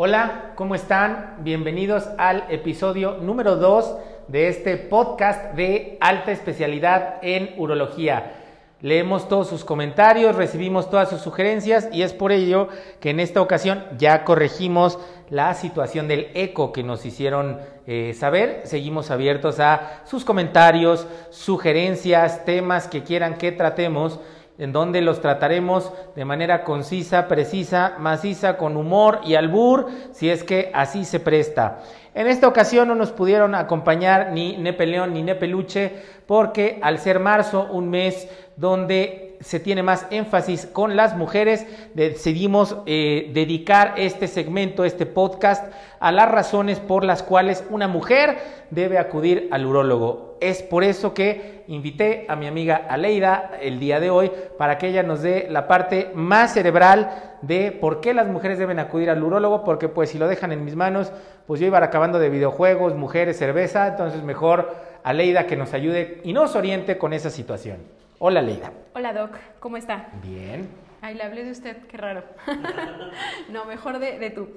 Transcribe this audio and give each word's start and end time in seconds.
Hola, 0.00 0.52
¿cómo 0.54 0.76
están? 0.76 1.38
Bienvenidos 1.40 2.08
al 2.18 2.44
episodio 2.50 3.16
número 3.20 3.56
2 3.56 3.96
de 4.28 4.46
este 4.46 4.76
podcast 4.76 5.56
de 5.56 5.98
alta 6.00 6.30
especialidad 6.30 7.16
en 7.20 7.52
urología. 7.56 8.32
Leemos 8.80 9.28
todos 9.28 9.48
sus 9.48 9.64
comentarios, 9.64 10.36
recibimos 10.36 10.88
todas 10.88 11.10
sus 11.10 11.20
sugerencias 11.20 11.88
y 11.90 12.02
es 12.02 12.12
por 12.12 12.30
ello 12.30 12.68
que 13.00 13.10
en 13.10 13.18
esta 13.18 13.42
ocasión 13.42 13.84
ya 13.98 14.22
corregimos 14.22 15.00
la 15.30 15.52
situación 15.54 16.06
del 16.06 16.30
eco 16.34 16.72
que 16.72 16.84
nos 16.84 17.04
hicieron 17.04 17.58
eh, 17.88 18.14
saber. 18.16 18.60
Seguimos 18.66 19.10
abiertos 19.10 19.58
a 19.58 20.02
sus 20.04 20.24
comentarios, 20.24 21.08
sugerencias, 21.30 22.44
temas 22.44 22.86
que 22.86 23.02
quieran 23.02 23.36
que 23.36 23.50
tratemos 23.50 24.20
en 24.58 24.72
donde 24.72 25.00
los 25.00 25.20
trataremos 25.20 25.92
de 26.16 26.24
manera 26.24 26.64
concisa, 26.64 27.28
precisa, 27.28 27.94
maciza, 27.98 28.56
con 28.56 28.76
humor 28.76 29.20
y 29.24 29.36
albur, 29.36 29.88
si 30.12 30.28
es 30.28 30.42
que 30.42 30.70
así 30.74 31.04
se 31.04 31.20
presta. 31.20 31.78
En 32.14 32.26
esta 32.26 32.48
ocasión 32.48 32.88
no 32.88 32.96
nos 32.96 33.12
pudieron 33.12 33.54
acompañar 33.54 34.32
ni 34.32 34.56
Nepe 34.56 34.86
León 34.86 35.14
ni 35.14 35.22
Nepeluche, 35.22 35.92
porque 36.26 36.78
al 36.82 36.98
ser 36.98 37.20
marzo, 37.20 37.68
un 37.70 37.88
mes 37.90 38.28
donde 38.56 39.27
se 39.40 39.60
tiene 39.60 39.82
más 39.82 40.06
énfasis 40.10 40.66
con 40.66 40.96
las 40.96 41.16
mujeres, 41.16 41.66
decidimos 41.94 42.76
eh, 42.86 43.30
dedicar 43.32 43.94
este 43.96 44.26
segmento, 44.28 44.84
este 44.84 45.06
podcast, 45.06 45.72
a 46.00 46.12
las 46.12 46.30
razones 46.30 46.78
por 46.80 47.04
las 47.04 47.22
cuales 47.22 47.64
una 47.70 47.88
mujer 47.88 48.38
debe 48.70 48.98
acudir 48.98 49.48
al 49.50 49.66
urólogo. 49.66 50.36
Es 50.40 50.62
por 50.62 50.84
eso 50.84 51.14
que 51.14 51.64
invité 51.66 52.26
a 52.28 52.36
mi 52.36 52.46
amiga 52.46 52.86
Aleida 52.88 53.52
el 53.60 53.80
día 53.80 53.98
de 53.98 54.10
hoy 54.10 54.30
para 54.56 54.78
que 54.78 54.88
ella 54.88 55.02
nos 55.02 55.22
dé 55.22 55.48
la 55.50 55.66
parte 55.66 56.10
más 56.14 56.54
cerebral 56.54 57.36
de 57.42 57.72
por 57.72 58.00
qué 58.00 58.14
las 58.14 58.28
mujeres 58.28 58.58
deben 58.58 58.78
acudir 58.78 59.10
al 59.10 59.22
urólogo, 59.22 59.64
porque 59.64 59.88
pues 59.88 60.10
si 60.10 60.18
lo 60.18 60.28
dejan 60.28 60.52
en 60.52 60.64
mis 60.64 60.76
manos, 60.76 61.12
pues 61.46 61.60
yo 61.60 61.66
iba 61.66 61.82
acabando 61.82 62.18
de 62.18 62.30
videojuegos, 62.30 62.94
mujeres, 62.94 63.38
cerveza, 63.38 63.88
entonces 63.88 64.22
mejor 64.22 64.88
Aleida 65.02 65.46
que 65.46 65.56
nos 65.56 65.74
ayude 65.74 66.20
y 66.24 66.32
nos 66.32 66.54
oriente 66.54 66.98
con 66.98 67.12
esa 67.12 67.30
situación. 67.30 67.97
Hola 68.20 68.42
Leida. 68.42 68.72
Hola 68.96 69.12
Doc, 69.12 69.36
¿cómo 69.60 69.76
está? 69.76 70.08
Bien. 70.24 70.68
Ay, 71.00 71.14
le 71.14 71.22
hablé 71.22 71.44
de 71.44 71.52
usted, 71.52 71.76
qué 71.86 71.96
raro. 71.96 72.24
no, 73.48 73.64
mejor 73.64 74.00
de, 74.00 74.18
de 74.18 74.30
tú. 74.30 74.48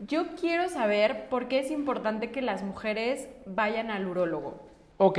Yo 0.00 0.34
quiero 0.34 0.68
saber 0.68 1.28
por 1.28 1.46
qué 1.46 1.60
es 1.60 1.70
importante 1.70 2.32
que 2.32 2.42
las 2.42 2.64
mujeres 2.64 3.28
vayan 3.46 3.92
al 3.92 4.08
urólogo. 4.08 4.60
Ok, 4.98 5.18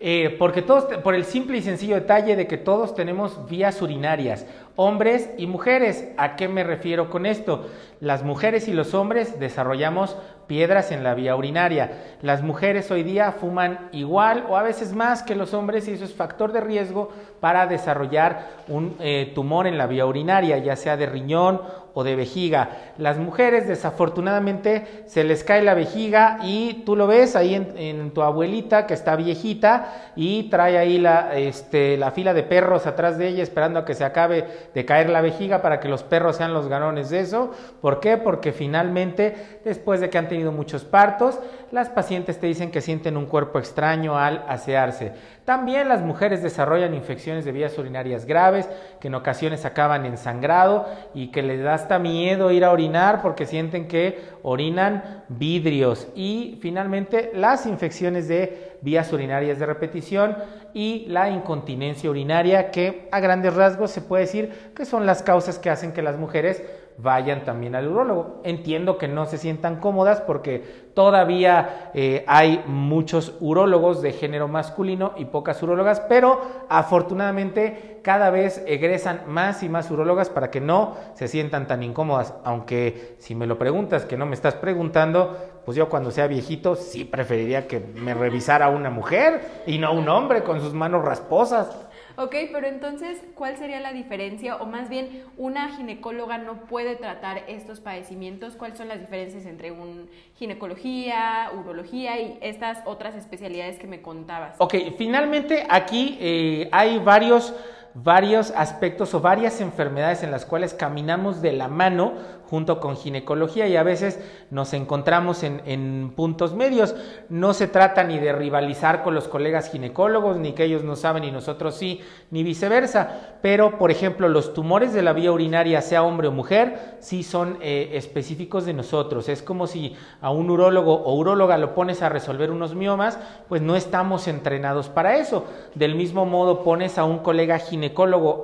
eh, 0.00 0.36
porque 0.38 0.62
todos, 0.62 0.84
por 1.02 1.14
el 1.14 1.26
simple 1.26 1.58
y 1.58 1.62
sencillo 1.62 1.96
detalle 1.96 2.34
de 2.34 2.46
que 2.46 2.56
todos 2.56 2.94
tenemos 2.94 3.46
vías 3.46 3.82
urinarias, 3.82 4.46
hombres 4.80 5.28
y 5.36 5.48
mujeres. 5.48 6.06
¿A 6.16 6.36
qué 6.36 6.46
me 6.46 6.62
refiero 6.62 7.10
con 7.10 7.26
esto? 7.26 7.66
Las 7.98 8.22
mujeres 8.22 8.68
y 8.68 8.72
los 8.72 8.94
hombres 8.94 9.40
desarrollamos 9.40 10.16
piedras 10.46 10.92
en 10.92 11.02
la 11.02 11.14
vía 11.14 11.34
urinaria. 11.34 12.16
Las 12.22 12.42
mujeres 12.42 12.88
hoy 12.92 13.02
día 13.02 13.32
fuman 13.32 13.88
igual 13.90 14.46
o 14.48 14.56
a 14.56 14.62
veces 14.62 14.94
más 14.94 15.24
que 15.24 15.34
los 15.34 15.52
hombres 15.52 15.88
y 15.88 15.94
eso 15.94 16.04
es 16.04 16.14
factor 16.14 16.52
de 16.52 16.60
riesgo 16.60 17.10
para 17.40 17.66
desarrollar 17.66 18.46
un 18.68 18.96
eh, 19.00 19.32
tumor 19.34 19.66
en 19.66 19.78
la 19.78 19.88
vía 19.88 20.06
urinaria, 20.06 20.58
ya 20.58 20.76
sea 20.76 20.96
de 20.96 21.06
riñón 21.06 21.60
o 21.94 22.04
de 22.04 22.14
vejiga. 22.14 22.70
Las 22.96 23.18
mujeres 23.18 23.66
desafortunadamente 23.66 25.02
se 25.06 25.24
les 25.24 25.42
cae 25.42 25.62
la 25.62 25.74
vejiga 25.74 26.38
y 26.44 26.84
tú 26.86 26.94
lo 26.94 27.08
ves 27.08 27.34
ahí 27.34 27.54
en, 27.54 28.12
tu 28.12 28.22
abuelita 28.22 28.86
que 28.86 28.94
está 28.94 29.16
viejita 29.16 30.12
y 30.14 30.44
trae 30.44 30.78
ahí 30.78 31.04
este, 31.34 31.96
la 31.96 32.12
fila 32.12 32.34
de 32.34 32.44
perros 32.44 32.86
atrás 32.86 33.18
de 33.18 33.26
ella 33.26 33.42
esperando 33.42 33.80
a 33.80 33.84
que 33.84 33.94
se 33.94 34.04
acabe 34.04 34.46
de 34.74 34.84
caer 34.84 35.10
la 35.10 35.20
vejiga 35.20 35.62
para 35.62 35.80
que 35.80 35.88
los 35.88 36.02
perros 36.02 36.36
sean 36.36 36.54
los 36.54 36.68
ganones 36.68 37.10
de 37.10 37.20
eso. 37.20 37.52
¿Por 37.80 38.00
qué? 38.00 38.16
Porque 38.16 38.52
finalmente 38.52 39.60
después 39.64 40.00
de 40.00 40.10
que 40.10 40.18
han 40.18 40.28
tenido 40.28 40.52
muchos 40.52 40.84
partos, 40.84 41.38
las 41.70 41.88
pacientes 41.88 42.38
te 42.38 42.46
dicen 42.46 42.70
que 42.70 42.80
sienten 42.80 43.16
un 43.16 43.26
cuerpo 43.26 43.58
extraño 43.58 44.18
al 44.18 44.44
asearse. 44.48 45.12
También 45.48 45.88
las 45.88 46.02
mujeres 46.02 46.42
desarrollan 46.42 46.92
infecciones 46.92 47.46
de 47.46 47.52
vías 47.52 47.78
urinarias 47.78 48.26
graves, 48.26 48.68
que 49.00 49.08
en 49.08 49.14
ocasiones 49.14 49.64
acaban 49.64 50.04
en 50.04 50.18
sangrado 50.18 50.84
y 51.14 51.28
que 51.28 51.42
les 51.42 51.62
da 51.62 51.72
hasta 51.72 51.98
miedo 51.98 52.50
ir 52.50 52.66
a 52.66 52.70
orinar 52.70 53.22
porque 53.22 53.46
sienten 53.46 53.88
que 53.88 54.20
orinan 54.42 55.24
vidrios. 55.30 56.08
Y 56.14 56.58
finalmente 56.60 57.30
las 57.32 57.64
infecciones 57.64 58.28
de 58.28 58.76
vías 58.82 59.10
urinarias 59.10 59.58
de 59.58 59.64
repetición 59.64 60.36
y 60.74 61.06
la 61.08 61.30
incontinencia 61.30 62.10
urinaria, 62.10 62.70
que 62.70 63.08
a 63.10 63.18
grandes 63.18 63.54
rasgos 63.54 63.90
se 63.90 64.02
puede 64.02 64.24
decir 64.24 64.72
que 64.76 64.84
son 64.84 65.06
las 65.06 65.22
causas 65.22 65.58
que 65.58 65.70
hacen 65.70 65.92
que 65.92 66.02
las 66.02 66.18
mujeres 66.18 66.62
vayan 66.98 67.44
también 67.44 67.74
al 67.74 67.88
urólogo. 67.88 68.40
Entiendo 68.42 68.98
que 68.98 69.08
no 69.08 69.24
se 69.26 69.38
sientan 69.38 69.80
cómodas 69.80 70.20
porque 70.20 70.90
todavía 70.94 71.90
eh, 71.94 72.24
hay 72.26 72.62
muchos 72.66 73.36
urólogos 73.40 74.02
de 74.02 74.12
género 74.12 74.48
masculino 74.48 75.12
y 75.16 75.26
pocas 75.26 75.62
urólogas, 75.62 76.00
pero 76.00 76.40
afortunadamente 76.68 78.00
cada 78.02 78.30
vez 78.30 78.64
egresan 78.66 79.22
más 79.28 79.62
y 79.62 79.68
más 79.68 79.90
urólogas 79.90 80.28
para 80.28 80.50
que 80.50 80.60
no 80.60 80.96
se 81.14 81.28
sientan 81.28 81.68
tan 81.68 81.84
incómodas. 81.84 82.34
Aunque 82.42 83.16
si 83.18 83.34
me 83.34 83.46
lo 83.46 83.58
preguntas, 83.58 84.04
que 84.04 84.16
no 84.16 84.26
me 84.26 84.34
estás 84.34 84.54
preguntando, 84.54 85.36
pues 85.64 85.76
yo 85.76 85.88
cuando 85.88 86.10
sea 86.10 86.26
viejito 86.26 86.74
sí 86.74 87.04
preferiría 87.04 87.68
que 87.68 87.78
me 87.78 88.14
revisara 88.14 88.68
una 88.68 88.90
mujer 88.90 89.62
y 89.66 89.78
no 89.78 89.92
un 89.92 90.08
hombre 90.08 90.42
con 90.42 90.60
sus 90.60 90.74
manos 90.74 91.04
rasposas. 91.04 91.87
Ok, 92.20 92.34
pero 92.52 92.66
entonces, 92.66 93.22
¿cuál 93.36 93.56
sería 93.58 93.78
la 93.78 93.92
diferencia? 93.92 94.56
O 94.56 94.66
más 94.66 94.88
bien, 94.88 95.22
una 95.36 95.68
ginecóloga 95.76 96.36
no 96.36 96.64
puede 96.64 96.96
tratar 96.96 97.44
estos 97.46 97.78
padecimientos. 97.78 98.56
¿Cuáles 98.56 98.76
son 98.76 98.88
las 98.88 98.98
diferencias 98.98 99.46
entre 99.46 99.70
un 99.70 100.10
ginecología, 100.34 101.48
urología 101.56 102.20
y 102.20 102.36
estas 102.40 102.82
otras 102.86 103.14
especialidades 103.14 103.78
que 103.78 103.86
me 103.86 104.02
contabas? 104.02 104.56
Ok, 104.58 104.74
finalmente 104.96 105.64
aquí 105.70 106.18
eh, 106.20 106.68
hay 106.72 106.98
varios 106.98 107.54
varios 108.02 108.52
aspectos 108.56 109.12
o 109.14 109.20
varias 109.20 109.60
enfermedades 109.60 110.22
en 110.22 110.30
las 110.30 110.44
cuales 110.44 110.74
caminamos 110.74 111.42
de 111.42 111.52
la 111.52 111.68
mano 111.68 112.12
junto 112.48 112.80
con 112.80 112.96
ginecología 112.96 113.66
y 113.66 113.76
a 113.76 113.82
veces 113.82 114.18
nos 114.50 114.72
encontramos 114.72 115.42
en, 115.42 116.12
puntos 116.16 116.54
medios. 116.54 116.94
No 117.28 117.52
se 117.52 117.68
trata 117.68 118.04
ni 118.04 118.18
de 118.18 118.32
rivalizar 118.32 119.02
con 119.02 119.14
los 119.14 119.28
colegas 119.28 119.70
ginecólogos, 119.70 120.38
ni 120.38 120.52
que 120.52 120.64
ellos 120.64 120.82
no 120.82 120.96
saben 120.96 121.24
y 121.24 121.30
nosotros 121.30 121.74
sí, 121.74 122.00
ni 122.30 122.42
viceversa. 122.42 123.36
Pero, 123.42 123.76
por 123.76 123.90
ejemplo, 123.90 124.28
los 124.28 124.54
tumores 124.54 124.94
de 124.94 125.02
la 125.02 125.12
vía 125.12 125.30
urinaria, 125.30 125.82
sea 125.82 126.02
hombre 126.02 126.28
o 126.28 126.32
mujer, 126.32 126.96
sí 127.00 127.22
son 127.22 127.58
eh, 127.60 127.90
específicos 127.92 128.64
de 128.64 128.72
nosotros. 128.72 129.28
Es 129.28 129.42
como 129.42 129.66
si 129.66 129.94
a 130.22 130.30
un 130.30 130.48
urólogo 130.48 130.94
o 130.94 131.14
uróloga 131.14 131.58
lo 131.58 131.74
pones 131.74 132.00
a 132.02 132.08
resolver 132.08 132.50
unos 132.50 132.74
miomas, 132.74 133.18
pues 133.48 133.60
no 133.60 133.76
estamos 133.76 134.26
entrenados 134.26 134.88
para 134.88 135.18
eso. 135.18 135.44
Del 135.74 135.94
mismo 135.94 136.24
modo, 136.24 136.64
pones 136.64 136.96
a 136.96 137.04
un 137.04 137.18
colega 137.18 137.58
ginecólogo 137.58 137.87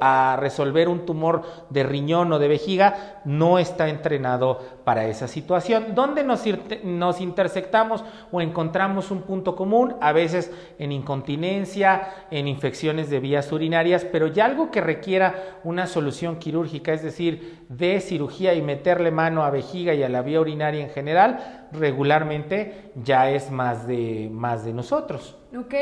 a 0.00 0.36
resolver 0.38 0.88
un 0.88 1.06
tumor 1.06 1.42
de 1.70 1.82
riñón 1.82 2.32
o 2.32 2.38
de 2.38 2.48
vejiga, 2.48 3.20
no 3.24 3.58
está 3.58 3.88
entrenado 3.88 4.60
para 4.84 5.06
esa 5.06 5.28
situación. 5.28 5.94
¿Dónde 5.94 6.24
nos, 6.24 6.42
nos 6.82 7.20
intersectamos 7.20 8.04
o 8.30 8.40
encontramos 8.40 9.10
un 9.10 9.22
punto 9.22 9.56
común? 9.56 9.96
A 10.00 10.12
veces 10.12 10.52
en 10.78 10.92
incontinencia, 10.92 12.08
en 12.30 12.48
infecciones 12.48 13.10
de 13.10 13.20
vías 13.20 13.50
urinarias, 13.52 14.04
pero 14.04 14.26
ya 14.26 14.44
algo 14.44 14.70
que 14.70 14.80
requiera 14.80 15.60
una 15.64 15.86
solución 15.86 16.36
quirúrgica, 16.36 16.92
es 16.92 17.02
decir, 17.02 17.64
de 17.68 18.00
cirugía 18.00 18.54
y 18.54 18.62
meterle 18.62 19.10
mano 19.10 19.44
a 19.44 19.50
vejiga 19.50 19.94
y 19.94 20.02
a 20.02 20.08
la 20.08 20.22
vía 20.22 20.40
urinaria 20.40 20.82
en 20.82 20.90
general, 20.90 21.68
regularmente 21.72 22.92
ya 22.94 23.30
es 23.30 23.50
más 23.50 23.86
de, 23.86 24.28
más 24.30 24.64
de 24.64 24.72
nosotros. 24.72 25.36
Ok, 25.56 25.74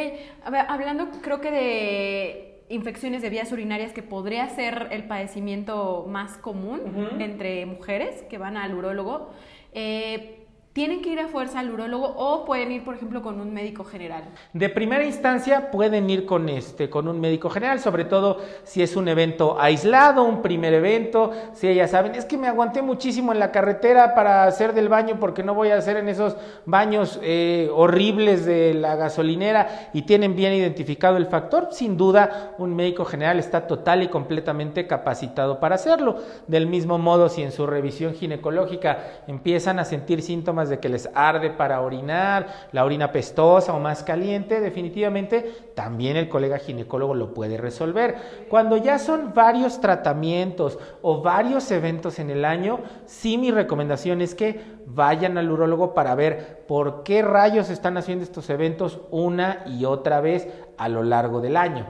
hablando 0.44 1.08
creo 1.22 1.40
que 1.40 1.50
de 1.50 2.51
infecciones 2.72 3.22
de 3.22 3.30
vías 3.30 3.52
urinarias 3.52 3.92
que 3.92 4.02
podría 4.02 4.48
ser 4.48 4.88
el 4.90 5.04
padecimiento 5.04 6.06
más 6.08 6.38
común 6.38 6.80
entre 7.20 7.66
mujeres 7.66 8.22
que 8.30 8.38
van 8.38 8.56
al 8.56 8.74
urólogo. 8.74 9.30
Eh, 9.72 10.41
¿Tienen 10.72 11.02
que 11.02 11.10
ir 11.10 11.20
a 11.20 11.28
fuerza 11.28 11.60
al 11.60 11.70
urólogo 11.70 12.14
o 12.16 12.46
pueden 12.46 12.72
ir, 12.72 12.82
por 12.82 12.94
ejemplo, 12.94 13.20
con 13.20 13.38
un 13.42 13.52
médico 13.52 13.84
general? 13.84 14.24
De 14.54 14.70
primera 14.70 15.04
instancia 15.04 15.70
pueden 15.70 16.08
ir 16.08 16.24
con 16.24 16.48
este, 16.48 16.88
con 16.88 17.08
un 17.08 17.20
médico 17.20 17.50
general, 17.50 17.78
sobre 17.78 18.06
todo 18.06 18.38
si 18.64 18.82
es 18.82 18.96
un 18.96 19.06
evento 19.06 19.60
aislado, 19.60 20.22
un 20.22 20.40
primer 20.40 20.72
evento, 20.72 21.30
si 21.52 21.68
ellas 21.68 21.90
saben, 21.90 22.14
es 22.14 22.24
que 22.24 22.38
me 22.38 22.48
aguanté 22.48 22.80
muchísimo 22.80 23.32
en 23.32 23.38
la 23.38 23.52
carretera 23.52 24.14
para 24.14 24.44
hacer 24.44 24.72
del 24.72 24.88
baño 24.88 25.18
porque 25.20 25.42
no 25.42 25.52
voy 25.52 25.68
a 25.68 25.76
hacer 25.76 25.98
en 25.98 26.08
esos 26.08 26.38
baños 26.64 27.20
eh, 27.22 27.68
horribles 27.74 28.46
de 28.46 28.72
la 28.72 28.96
gasolinera 28.96 29.90
y 29.92 30.02
tienen 30.02 30.34
bien 30.34 30.54
identificado 30.54 31.18
el 31.18 31.26
factor, 31.26 31.68
sin 31.72 31.98
duda 31.98 32.54
un 32.56 32.74
médico 32.74 33.04
general 33.04 33.38
está 33.38 33.66
total 33.66 34.04
y 34.04 34.08
completamente 34.08 34.86
capacitado 34.86 35.60
para 35.60 35.74
hacerlo. 35.74 36.16
Del 36.46 36.66
mismo 36.66 36.96
modo, 36.96 37.28
si 37.28 37.42
en 37.42 37.52
su 37.52 37.66
revisión 37.66 38.14
ginecológica 38.14 39.20
empiezan 39.26 39.78
a 39.78 39.84
sentir 39.84 40.22
síntomas 40.22 40.61
síntomas 40.62 40.68
de 40.68 40.78
que 40.78 40.88
les 40.88 41.08
arde 41.14 41.50
para 41.50 41.80
orinar, 41.80 42.46
la 42.72 42.84
orina 42.84 43.12
pestosa 43.12 43.72
o 43.72 43.80
más 43.80 44.02
caliente, 44.02 44.60
definitivamente 44.60 45.72
también 45.74 46.16
el 46.16 46.28
colega 46.28 46.58
ginecólogo 46.58 47.14
lo 47.14 47.34
puede 47.34 47.56
resolver. 47.56 48.46
Cuando 48.48 48.76
ya 48.76 48.98
son 48.98 49.32
varios 49.34 49.80
tratamientos 49.80 50.78
o 51.02 51.22
varios 51.22 51.70
eventos 51.70 52.18
en 52.18 52.30
el 52.30 52.44
año, 52.44 52.80
sí 53.06 53.38
mi 53.38 53.50
recomendación 53.50 54.20
es 54.20 54.34
que 54.34 54.60
vayan 54.86 55.38
al 55.38 55.50
urólogo 55.50 55.94
para 55.94 56.14
ver 56.14 56.64
por 56.66 57.02
qué 57.02 57.22
rayos 57.22 57.70
están 57.70 57.96
haciendo 57.96 58.24
estos 58.24 58.50
eventos 58.50 59.00
una 59.10 59.64
y 59.66 59.84
otra 59.84 60.20
vez 60.20 60.48
a 60.78 60.88
lo 60.88 61.02
largo 61.02 61.40
del 61.40 61.56
año. 61.56 61.86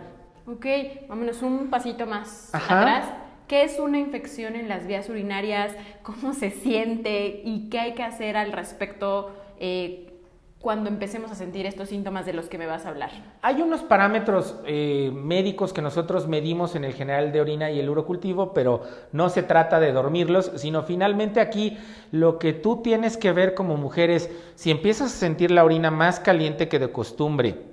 Ok, 0.47 0.67
vámonos 1.09 1.43
un 1.43 1.71
pasito 1.71 2.07
más 2.07 2.53
atrás. 2.53 3.22
¿Qué 3.53 3.65
es 3.65 3.79
una 3.79 3.99
infección 3.99 4.57
en 4.57 4.67
las 4.67 4.87
vías 4.87 5.11
urinarias? 5.11 5.75
¿Cómo 6.03 6.33
se 6.33 6.49
siente? 6.49 7.43
¿Y 7.45 7.69
qué 7.69 7.81
hay 7.81 7.93
que 7.93 8.03
hacer 8.03 8.35
al 8.35 8.51
respecto 8.51 9.31
eh, 9.61 10.11
cuando 10.59 10.89
empecemos 10.89 11.31
a 11.31 11.35
sentir 11.35 11.67
estos 11.67 11.91
síntomas 11.91 12.25
de 12.25 12.33
los 12.33 12.47
que 12.47 12.57
me 12.57 12.65
vas 12.65 12.87
a 12.87 12.89
hablar? 12.89 13.11
Hay 13.43 13.61
unos 13.61 13.83
parámetros 13.83 14.57
eh, 14.67 15.11
médicos 15.13 15.75
que 15.75 15.83
nosotros 15.83 16.29
medimos 16.29 16.77
en 16.77 16.85
el 16.85 16.95
general 16.95 17.31
de 17.31 17.43
orina 17.43 17.71
y 17.71 17.79
el 17.79 17.91
urocultivo, 17.91 18.55
pero 18.55 18.85
no 19.13 19.29
se 19.29 19.43
trata 19.43 19.81
de 19.81 19.93
dormirlos, 19.93 20.53
sino 20.57 20.85
finalmente 20.85 21.39
aquí 21.39 21.77
lo 22.11 22.39
que 22.39 22.55
tú 22.55 22.81
tienes 22.81 23.19
que 23.19 23.33
ver 23.33 23.53
como 23.53 23.77
mujer 23.77 24.09
es 24.09 24.31
si 24.55 24.71
empiezas 24.71 25.13
a 25.13 25.19
sentir 25.19 25.51
la 25.51 25.63
orina 25.63 25.91
más 25.91 26.21
caliente 26.21 26.71
que 26.71 26.79
de 26.79 26.91
costumbre, 26.91 27.72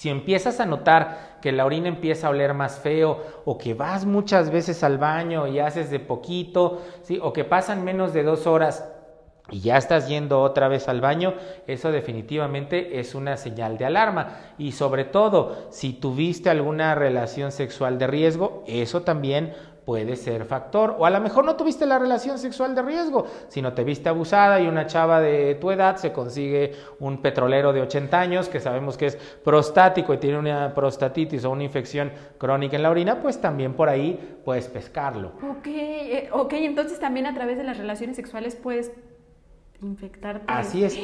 si 0.00 0.08
empiezas 0.08 0.60
a 0.60 0.64
notar 0.64 1.36
que 1.42 1.52
la 1.52 1.66
orina 1.66 1.86
empieza 1.86 2.26
a 2.26 2.30
oler 2.30 2.54
más 2.54 2.78
feo 2.78 3.22
o 3.44 3.58
que 3.58 3.74
vas 3.74 4.06
muchas 4.06 4.50
veces 4.50 4.82
al 4.82 4.96
baño 4.96 5.46
y 5.46 5.58
haces 5.58 5.90
de 5.90 6.00
poquito, 6.00 6.80
¿sí? 7.02 7.18
o 7.22 7.34
que 7.34 7.44
pasan 7.44 7.84
menos 7.84 8.14
de 8.14 8.22
dos 8.22 8.46
horas 8.46 8.90
y 9.50 9.60
ya 9.60 9.76
estás 9.76 10.08
yendo 10.08 10.40
otra 10.40 10.68
vez 10.68 10.88
al 10.88 11.02
baño, 11.02 11.34
eso 11.66 11.92
definitivamente 11.92 12.98
es 12.98 13.14
una 13.14 13.36
señal 13.36 13.76
de 13.76 13.84
alarma. 13.84 14.38
Y 14.56 14.72
sobre 14.72 15.04
todo, 15.04 15.66
si 15.68 15.92
tuviste 15.92 16.48
alguna 16.48 16.94
relación 16.94 17.52
sexual 17.52 17.98
de 17.98 18.06
riesgo, 18.06 18.64
eso 18.66 19.02
también 19.02 19.52
puede 19.90 20.14
ser 20.14 20.44
factor. 20.44 20.94
O 21.00 21.04
a 21.04 21.10
lo 21.10 21.20
mejor 21.20 21.44
no 21.44 21.56
tuviste 21.56 21.84
la 21.84 21.98
relación 21.98 22.38
sexual 22.38 22.76
de 22.76 22.82
riesgo, 22.82 23.26
sino 23.48 23.72
te 23.72 23.82
viste 23.82 24.08
abusada 24.08 24.60
y 24.60 24.68
una 24.68 24.86
chava 24.86 25.20
de 25.20 25.56
tu 25.56 25.72
edad 25.72 25.96
se 25.96 26.12
consigue 26.12 26.74
un 27.00 27.20
petrolero 27.20 27.72
de 27.72 27.80
80 27.80 28.20
años 28.20 28.48
que 28.48 28.60
sabemos 28.60 28.96
que 28.96 29.06
es 29.06 29.16
prostático 29.16 30.14
y 30.14 30.18
tiene 30.18 30.38
una 30.38 30.72
prostatitis 30.74 31.44
o 31.44 31.50
una 31.50 31.64
infección 31.64 32.12
crónica 32.38 32.76
en 32.76 32.84
la 32.84 32.90
orina, 32.90 33.20
pues 33.20 33.40
también 33.40 33.74
por 33.74 33.88
ahí 33.88 34.38
puedes 34.44 34.68
pescarlo. 34.68 35.32
Ok, 35.42 35.66
eh, 35.66 36.28
ok, 36.30 36.52
entonces 36.52 37.00
también 37.00 37.26
a 37.26 37.34
través 37.34 37.58
de 37.58 37.64
las 37.64 37.76
relaciones 37.76 38.14
sexuales 38.14 38.54
puedes 38.54 38.92
infectarte. 39.82 40.44
Así 40.46 40.84
es. 40.84 41.00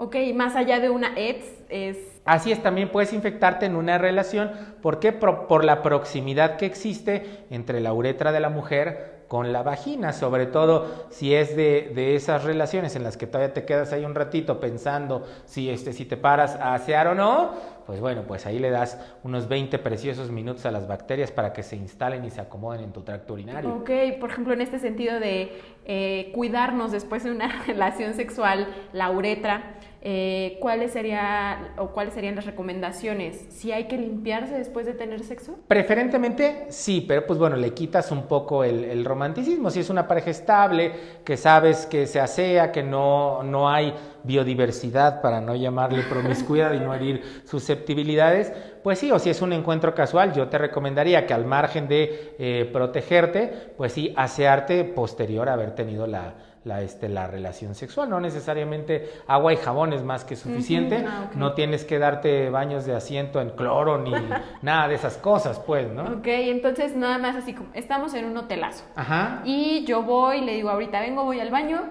Ok, 0.00 0.14
más 0.32 0.54
allá 0.54 0.78
de 0.78 0.90
una 0.90 1.08
AIDS 1.14 1.44
es... 1.68 1.98
Así 2.24 2.52
es, 2.52 2.62
también 2.62 2.90
puedes 2.90 3.12
infectarte 3.12 3.66
en 3.66 3.74
una 3.74 3.98
relación. 3.98 4.52
¿Por 4.80 5.00
qué? 5.00 5.12
Por, 5.12 5.64
la 5.64 5.82
proximidad 5.82 6.56
que 6.56 6.66
existe 6.66 7.44
entre 7.50 7.80
la 7.80 7.92
uretra 7.92 8.30
de 8.30 8.38
la 8.38 8.48
mujer 8.48 9.24
con 9.26 9.52
la 9.52 9.64
vagina, 9.64 10.12
sobre 10.12 10.46
todo 10.46 11.06
si 11.10 11.34
es 11.34 11.56
de, 11.56 11.90
de, 11.94 12.14
esas 12.14 12.44
relaciones 12.44 12.94
en 12.94 13.02
las 13.02 13.16
que 13.16 13.26
todavía 13.26 13.52
te 13.52 13.64
quedas 13.64 13.92
ahí 13.92 14.04
un 14.04 14.14
ratito 14.14 14.60
pensando 14.60 15.26
si, 15.44 15.68
este, 15.68 15.92
si 15.92 16.04
te 16.04 16.16
paras 16.16 16.54
a 16.54 16.74
asear 16.74 17.08
o 17.08 17.14
no, 17.14 17.50
pues 17.88 18.00
bueno, 18.00 18.24
pues 18.28 18.44
ahí 18.44 18.58
le 18.58 18.68
das 18.68 19.00
unos 19.24 19.48
20 19.48 19.78
preciosos 19.78 20.30
minutos 20.30 20.66
a 20.66 20.70
las 20.70 20.86
bacterias 20.86 21.30
para 21.30 21.54
que 21.54 21.62
se 21.62 21.74
instalen 21.74 22.22
y 22.22 22.30
se 22.30 22.40
acomoden 22.40 22.84
en 22.84 22.92
tu 22.92 23.00
tracto 23.00 23.32
urinario. 23.32 23.76
Ok, 23.76 23.90
por 24.20 24.30
ejemplo, 24.30 24.52
en 24.52 24.60
este 24.60 24.78
sentido 24.78 25.18
de 25.18 25.58
eh, 25.86 26.30
cuidarnos 26.34 26.92
después 26.92 27.24
de 27.24 27.30
una 27.30 27.48
relación 27.66 28.12
sexual, 28.12 28.68
la 28.92 29.10
uretra, 29.10 29.78
eh, 30.00 30.58
¿cuáles, 30.60 30.92
sería, 30.92 31.74
o 31.76 31.88
¿cuáles 31.88 32.14
serían 32.14 32.36
las 32.36 32.46
recomendaciones? 32.46 33.46
¿Si 33.50 33.72
hay 33.72 33.88
que 33.88 33.98
limpiarse 33.98 34.56
después 34.56 34.86
de 34.86 34.94
tener 34.94 35.24
sexo? 35.24 35.58
Preferentemente 35.66 36.66
sí, 36.68 37.04
pero 37.06 37.26
pues 37.26 37.38
bueno, 37.38 37.56
le 37.56 37.74
quitas 37.74 38.12
un 38.12 38.28
poco 38.28 38.62
el, 38.62 39.04
romanticismo. 39.04 39.70
Si 39.70 39.80
es 39.80 39.90
una 39.90 40.06
pareja 40.06 40.30
estable, 40.30 40.92
que 41.24 41.36
sabes 41.36 41.86
que 41.86 42.06
se 42.06 42.20
asea, 42.20 42.70
que 42.70 42.84
no, 42.84 43.42
no 43.42 43.68
hay 43.68 43.92
biodiversidad, 44.22 45.20
para 45.20 45.40
no 45.40 45.56
llamarle 45.56 46.02
promiscuidad 46.08 46.74
y 46.74 46.80
no 46.80 46.94
herir 46.94 47.42
susceptibilidades, 47.44 48.52
pues 48.84 49.00
sí, 49.00 49.10
o 49.10 49.18
si 49.18 49.30
es 49.30 49.42
un 49.42 49.52
encuentro 49.52 49.94
casual, 49.94 50.32
yo 50.32 50.48
te 50.48 50.58
recomendaría 50.58 51.26
que 51.26 51.34
al 51.34 51.44
margen 51.44 51.88
de 51.88 52.34
eh, 52.38 52.70
protegerte, 52.72 53.72
pues 53.76 53.94
sí, 53.94 54.14
asearte 54.16 54.84
posterior 54.84 55.48
a 55.48 55.54
haber 55.54 55.74
tenido 55.74 56.06
la, 56.06 56.34
la, 56.64 56.82
este, 56.82 57.08
la 57.08 57.26
relación 57.26 57.74
sexual. 57.74 58.10
No 58.10 58.20
necesariamente 58.20 59.10
agua 59.26 59.52
y 59.52 59.56
jabón 59.56 59.92
es 59.92 60.02
más 60.02 60.24
que 60.24 60.36
suficiente. 60.36 61.04
Ah, 61.06 61.30
no 61.34 61.54
tienes 61.54 61.84
que 61.84 61.98
darte 61.98 62.50
baños 62.50 62.84
de 62.84 62.94
asiento 62.94 63.40
en 63.40 63.50
cloro 63.50 63.98
ni 63.98 64.12
nada 64.62 64.88
de 64.88 64.94
esas 64.94 65.16
cosas, 65.18 65.58
pues, 65.60 65.90
¿no? 65.90 66.02
Ok, 66.18 66.26
entonces 66.26 66.96
nada 66.96 67.18
más 67.18 67.36
así 67.36 67.54
como, 67.54 67.70
estamos 67.74 68.14
en 68.14 68.26
un 68.26 68.36
hotelazo. 68.36 68.84
Ajá. 68.96 69.42
Y 69.44 69.84
yo 69.84 70.02
voy, 70.02 70.40
le 70.40 70.54
digo, 70.54 70.70
ahorita 70.70 71.00
vengo, 71.00 71.24
voy 71.24 71.40
al 71.40 71.50
baño, 71.50 71.82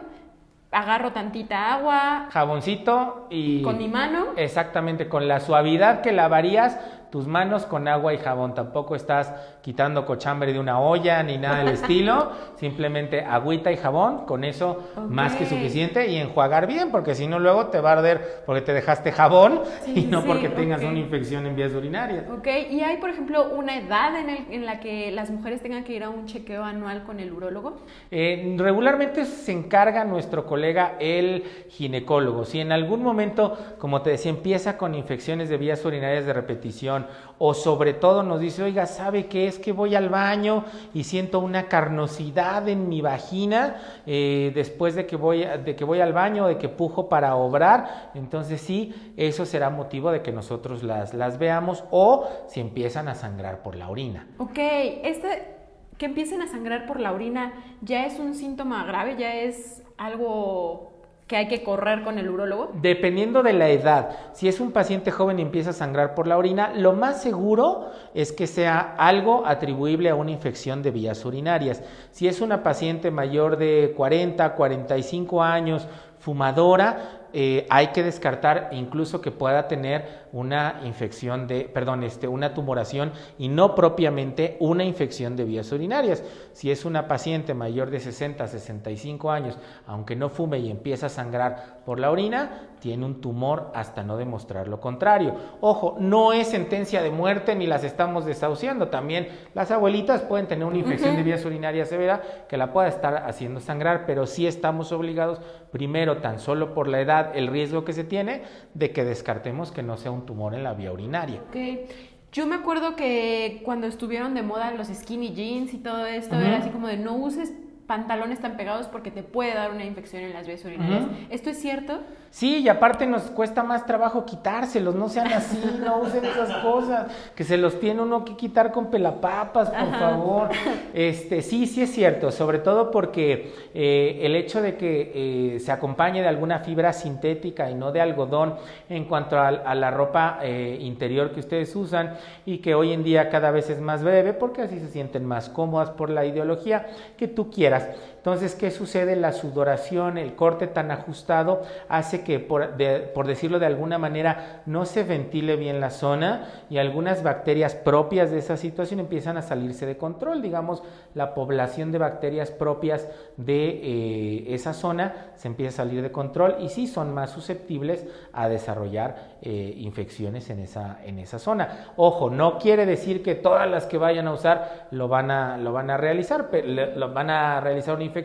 agarro 0.71 1.11
tantita 1.13 1.73
agua. 1.73 2.27
Jaboncito 2.31 3.27
y... 3.29 3.61
Con 3.63 3.77
mi 3.77 3.87
mano. 3.87 4.27
Exactamente, 4.35 5.07
con 5.07 5.27
la 5.27 5.39
suavidad 5.39 6.01
que 6.01 6.11
lavarías 6.11 6.77
tus 7.17 7.25
manos 7.25 7.65
con 7.65 7.87
agua 7.87 8.13
y 8.13 8.19
jabón. 8.19 8.53
Tampoco 8.53 8.95
estás 8.95 9.33
quitando 9.63 10.05
cochambre 10.05 10.53
de 10.53 10.59
una 10.59 10.79
olla 10.79 11.23
ni 11.23 11.39
nada 11.39 11.63
del 11.63 11.69
estilo. 11.69 12.31
Simplemente 12.57 13.21
agüita 13.21 13.71
y 13.71 13.77
jabón, 13.77 14.27
con 14.27 14.43
eso 14.43 14.83
más 15.09 15.33
que 15.33 15.47
suficiente. 15.47 16.11
Y 16.11 16.17
enjuagar 16.17 16.67
bien, 16.67 16.91
porque 16.91 17.15
si 17.15 17.25
no, 17.25 17.39
luego 17.39 17.69
te 17.69 17.81
va 17.81 17.89
a 17.89 17.93
arder 17.93 18.43
porque 18.45 18.61
te 18.61 18.71
dejaste 18.71 19.11
jabón 19.11 19.61
y 19.95 20.01
no 20.01 20.25
porque 20.25 20.49
tengas 20.49 20.83
una 20.83 20.99
infección 20.99 21.47
en 21.47 21.55
vías 21.55 21.73
urinarias. 21.73 22.25
Ok, 22.29 22.49
¿y 22.69 22.81
hay, 22.81 22.97
por 22.97 23.09
ejemplo, 23.09 23.49
una 23.49 23.79
edad 23.79 24.15
en, 24.19 24.29
el, 24.29 24.45
en, 24.51 24.67
la 24.67 24.79
que 24.79 25.09
las 25.11 25.31
mujeres 25.31 25.63
tengan 25.63 25.83
que 25.83 25.93
ir 25.93 26.03
a 26.03 26.11
un 26.11 26.27
chequeo 26.27 26.63
anual 26.63 27.03
con 27.03 27.19
el 27.19 27.33
urólogo? 27.33 27.77
Eh, 28.11 28.55
regularmente 28.59 29.25
se 29.25 29.53
encarga 29.53 30.05
nuestro 30.05 30.45
colega, 30.45 30.97
el 30.99 31.45
ginecólogo. 31.69 32.45
Si 32.45 32.59
en 32.59 32.71
algún 32.71 33.01
momento, 33.01 33.57
como 33.79 34.03
te 34.03 34.11
decía, 34.11 34.29
empieza 34.29 34.77
con 34.77 34.93
infecciones 34.93 35.49
de 35.49 35.57
vías 35.57 35.83
urinarias 35.83 36.27
de 36.27 36.33
repetición, 36.33 37.06
o 37.39 37.54
sobre 37.54 37.94
todo 37.94 38.24
nos 38.24 38.39
dice, 38.39 38.63
oiga, 38.63 38.86
¿sabe 38.86 39.27
qué 39.27 39.48
es 39.48 39.59
que 39.59 39.71
voy 39.71 39.95
al 39.95 40.09
baño 40.09 40.65
y 40.94 41.04
siento 41.04 41.39
una 41.39 41.68
carnosidad 41.68 42.68
en 42.68 42.89
mi 42.89 43.01
vagina 43.01 43.77
eh, 44.06 44.51
después 44.56 44.95
de 44.95 45.06
que, 45.06 45.15
voy, 45.15 45.45
de 45.45 45.75
que 45.75 45.83
voy 45.83 46.01
al 46.01 46.13
baño, 46.13 46.48
de 46.48 46.57
que 46.57 46.69
pujo 46.69 47.09
para 47.09 47.36
obrar? 47.36 48.12
Entonces 48.15 48.62
sí, 48.62 49.13
eso 49.18 49.45
será 49.45 49.69
motivo 49.69 50.12
de 50.12 50.21
que 50.21 50.31
nosotros 50.31 50.83
las, 50.83 51.13
las 51.13 51.38
veamos 51.38 51.83
o 51.92 52.27
si 52.48 52.59
empiezan 52.59 53.07
a 53.07 53.15
sangrar 53.15 53.62
por 53.62 53.75
la 53.75 53.89
orina. 53.89 54.27
Ok, 54.39 54.57
este, 54.57 55.56
que 55.98 56.06
empiecen 56.07 56.41
a 56.41 56.48
sangrar 56.48 56.86
por 56.86 57.00
la 57.00 57.12
orina 57.12 57.53
ya 57.81 58.05
es 58.05 58.20
un 58.20 58.34
síntoma 58.34 58.86
grave, 58.86 59.15
ya 59.17 59.36
es 59.36 59.84
algo 59.98 60.97
que 61.27 61.36
hay 61.36 61.48
que 61.50 61.62
correr 61.62 62.03
con 62.03 62.17
el 62.17 62.29
urólogo? 62.29 62.72
Dependiendo 62.81 63.43
de 63.43 63.51
la 63.53 63.69
edad. 63.69 64.17
Si 64.34 64.48
es 64.48 64.62
un 64.62 64.72
paciente 64.72 65.12
joven 65.12 65.39
y 65.39 65.41
empieza 65.41 65.72
a 65.72 65.74
sangrar 65.74 66.15
por 66.15 66.25
la 66.25 66.38
orina, 66.38 66.74
lo 66.74 66.93
más 66.93 67.22
seguro 67.22 67.91
es 68.13 68.31
que 68.31 68.48
sea 68.48 68.96
algo 68.98 69.46
atribuible 69.46 70.10
a 70.10 70.15
una 70.15 70.31
infección 70.31 70.81
de 70.81 70.91
vías 70.91 71.25
urinarias. 71.25 71.84
Si 72.12 72.27
es 72.27 72.39
una 72.39 72.63
paciente 72.63 73.12
mayor 73.12 73.57
de 73.57 73.93
40, 73.98 74.55
45 74.55 75.43
años, 75.43 75.86
fumadora, 76.19 77.27
eh, 77.34 77.67
hay 77.69 77.88
que 77.88 78.03
descartar 78.03 78.69
incluso 78.72 79.19
que 79.19 79.31
pueda 79.31 79.67
tener 79.67 80.26
una 80.34 80.81
infección 80.86 81.48
de, 81.48 81.62
perdón, 81.65 82.03
este, 82.03 82.27
una 82.27 82.53
tumoración 82.53 83.12
y 83.38 83.50
no 83.50 83.75
propiamente 83.75 84.57
una 84.60 84.84
infección 84.84 85.36
de 85.36 85.46
vías 85.46 85.72
urinarias. 85.72 86.24
Si 86.53 86.72
es 86.72 86.86
una 86.86 87.07
paciente 87.07 87.53
mayor 87.53 87.89
de 87.89 88.00
60, 88.00 88.48
65 88.48 89.31
años, 89.31 89.57
aunque 89.86 90.15
no 90.15 90.29
fume 90.29 90.60
y 90.60 90.69
empieza 90.69 91.07
a 91.07 91.10
sangrar 91.10 91.81
por 91.86 92.00
la 92.00 92.12
orina, 92.12 92.69
tiene 92.79 93.05
un 93.05 93.22
tumor 93.22 93.72
hasta 93.74 94.03
no 94.03 94.17
demostrar 94.17 94.67
lo 94.67 94.79
contrario. 94.79 95.36
Ojo, 95.62 95.96
no 96.00 96.34
es 96.34 96.48
sentencia 96.48 97.01
de 97.01 97.10
muerte 97.10 97.55
ni 97.55 97.67
las 97.67 97.84
estamos 97.84 98.25
desahuciando. 98.25 98.89
También 98.89 99.29
las 99.53 99.72
abuelitas 99.72 100.22
pueden 100.22 100.48
tener 100.48 100.65
una 100.65 100.77
infección 100.77 101.15
de 101.15 101.24
vías 101.24 101.43
urinarias 101.46 101.89
severa 101.89 102.22
que 102.48 102.57
la 102.57 102.72
pueda 102.72 102.88
estar 102.88 103.24
haciendo 103.27 103.60
sangrar, 103.60 104.05
pero 104.05 104.25
sí 104.25 104.48
estamos 104.48 104.91
obligados, 104.91 105.41
primero, 105.72 106.17
tan 106.17 106.39
solo 106.39 106.74
por 106.74 106.88
la 106.88 107.01
edad, 107.01 107.31
el 107.36 107.48
riesgo 107.48 107.84
que 107.84 107.93
se 107.93 108.03
tiene 108.03 108.43
de 108.74 108.91
que 108.91 109.03
descartemos 109.03 109.72
que 109.72 109.84
no 109.84 109.98
sea 109.98 110.12
un 110.12 110.16
tumor 110.25 110.53
en 110.55 110.63
la 110.63 110.74
vía 110.74 110.91
urinaria. 110.91 111.41
Okay. 111.50 111.86
Yo 112.31 112.45
me 112.45 112.55
acuerdo 112.55 112.95
que 112.95 113.62
cuando 113.63 113.88
estuvieron 113.88 114.33
de 114.33 114.43
moda 114.43 114.71
los 114.71 114.88
skinny 114.88 115.33
jeans 115.33 115.74
y 115.74 115.77
todo 115.77 116.05
esto, 116.05 116.36
era 116.36 116.57
así 116.57 116.69
como 116.69 116.88
de 116.88 116.97
no 116.97 117.15
uses 117.15 117.53
pantalones 117.88 118.39
tan 118.39 118.57
pegados 118.57 118.88
porque 118.88 119.12
te 119.12 119.24
puede 119.24 119.53
dar 119.53 119.71
una 119.71 119.86
infección 119.86 120.24
en 120.24 120.33
las 120.33 120.45
vías 120.45 120.63
urinarias. 120.65 121.05
¿Esto 121.29 121.50
es 121.50 121.59
cierto? 121.59 122.01
Sí, 122.29 122.57
y 122.60 122.69
aparte 122.69 123.07
nos 123.07 123.24
cuesta 123.24 123.63
más 123.63 123.86
trabajo 123.86 124.25
quitárselos, 124.25 124.96
no 124.96 125.10
sean 125.10 125.27
así, 125.27 125.60
no 125.84 126.00
usen 126.00 126.25
esas 126.25 126.53
cosas, 126.63 127.07
que 127.36 127.43
se 127.43 127.57
los 127.57 127.79
tiene 127.79 128.01
uno 128.01 128.25
que 128.25 128.36
quitar 128.36 128.72
con 128.72 128.88
pelapapas, 128.88 129.69
por 129.69 130.00
favor. 130.00 130.50
Este, 130.93 131.41
sí, 131.41 131.65
sí 131.65 131.81
es 131.81 131.91
cierto, 131.91 132.31
sobre 132.31 132.60
todo 132.60 132.91
porque 132.91 133.53
eh, 133.74 134.19
el 134.22 134.36
hecho 134.36 134.62
de 134.62 134.75
que 134.75 135.12
eh, 135.55 135.60
se 135.60 135.72
acompañe 135.72 136.22
de 136.22 136.27
alguna 136.27 136.60
fibra 136.60 136.93
sintética 136.93 137.69
y 137.72 137.75
no 137.75 137.91
de 137.91 138.01
algodón 138.01 138.55
en 138.89 139.05
cuanto 139.05 139.39
a, 139.39 139.51
la 139.51 139.91
ropa 139.91 140.39
eh, 140.41 140.77
interior 140.81 141.31
que 141.31 141.39
ustedes 141.39 141.75
usan 141.75 142.15
y 142.46 142.60
que 142.60 142.75
hoy 142.75 142.93
en 142.93 143.03
día 143.03 143.29
cada 143.29 143.51
vez 143.51 143.69
es 143.69 143.79
más 143.79 144.03
breve 144.03 144.34
porque 144.34 144.63
así 144.63 144.79
se 144.79 144.89
sienten 144.89 145.25
más 145.25 145.50
cómodas 145.50 145.91
por 145.91 146.10
la 146.10 146.25
ideología 146.25 146.88
que 147.17 147.27
tú 147.27 147.50
quieras. 147.50 147.89
Entonces, 148.27 148.55
¿qué 148.55 148.72
sucede? 148.72 149.15
La 149.15 149.31
sudoración, 149.31 150.17
el 150.17 150.36
corte 150.36 150.67
tan 150.67 150.91
ajustado 150.91 151.62
hace 151.88 152.25
que, 152.25 152.41
por, 152.41 152.75
decirlo 152.75 153.57
de 153.57 153.67
alguna 153.67 153.98
manera, 153.98 154.63
no 154.65 154.86
se 154.86 155.05
ventile 155.05 155.55
bien 155.55 155.79
la 155.79 155.91
zona 155.91 156.46
y 156.69 156.77
algunas 156.77 157.24
bacterias 157.24 157.74
propias 157.74 158.29
de 158.29 158.39
esa 158.39 158.57
situación 158.57 159.00
empiezan 159.00 159.38
a 159.38 159.41
salirse 159.41 159.86
de 159.86 159.96
control. 159.96 160.41
Digamos, 160.41 160.84
la 161.13 161.34
población 161.34 161.93
de 161.93 162.00
bacterias 162.00 162.51
propias 162.51 163.07
de 163.38 163.69
eh, 163.69 164.53
esa 164.53 164.74
zona 164.74 165.31
se 165.36 165.48
empieza 165.48 165.84
a 165.84 165.86
salir 165.86 166.01
de 166.01 166.12
control 166.12 166.57
y 166.60 166.67
sí 166.67 166.86
son 166.88 167.13
más 167.13 167.29
susceptibles 167.29 168.05
a 168.34 168.50
desarrollar 168.50 169.38
eh, 169.41 169.74
infecciones 169.77 170.50
en 170.50 170.60
esa, 170.60 171.00
en 171.05 171.19
esa 171.19 171.39
zona. 171.39 171.93
Ojo, 171.96 172.29
no 172.29 172.60
quiere 172.60 172.86
decir 172.86 173.24
que 173.24 173.36
todas 173.36 173.69
las 173.69 173.86
que 173.86 173.98
vayan 173.98 174.27
a 174.27 174.34
usar 174.34 174.88
lo 174.91 175.07
van 175.07 175.31
a, 175.31 175.57
lo 175.57 175.72
van 175.72 175.89
a 175.89 175.96
realizar, 175.96 176.50
lo 176.53 177.13
van 177.13 177.29
a 177.29 177.62
realizar 177.62 177.96
una 177.96 178.03
infección, 178.03 178.16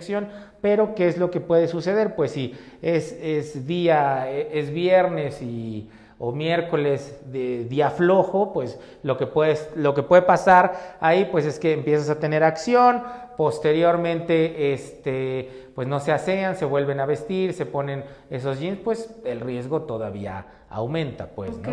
pero 0.61 0.94
¿qué 0.94 1.08
es 1.08 1.18
lo 1.18 1.30
que 1.30 1.40
puede 1.40 1.68
suceder? 1.68 2.14
Pues 2.14 2.32
si 2.32 2.54
es, 2.80 3.12
es 3.20 3.66
día, 3.66 4.30
es 4.30 4.70
viernes 4.70 5.42
y 5.42 5.88
o 6.25 6.30
miércoles 6.30 7.20
de 7.32 7.64
día 7.64 7.90
flojo, 7.90 8.52
pues 8.52 8.78
lo 9.02 9.18
que, 9.18 9.26
puedes, 9.26 9.68
lo 9.75 9.92
que 9.92 10.04
puede 10.04 10.22
pasar 10.22 10.96
ahí 11.00 11.25
pues 11.32 11.44
es 11.44 11.58
que 11.58 11.72
empiezas 11.72 12.08
a 12.11 12.20
tener 12.20 12.44
acción, 12.44 13.02
posteriormente 13.37 14.72
este, 14.72 15.49
pues 15.75 15.88
no 15.88 15.99
se 15.99 16.12
asean, 16.12 16.54
se 16.54 16.64
vuelven 16.64 17.00
a 17.00 17.06
vestir, 17.06 17.54
se 17.54 17.66
ponen 17.66 18.04
esos 18.30 18.61
jeans, 18.61 18.78
pues 18.84 19.12
el 19.25 19.40
riesgo 19.40 19.82
todavía 19.82 20.46
aumenta, 20.70 21.26
pues. 21.26 21.50
Ok, 21.56 21.66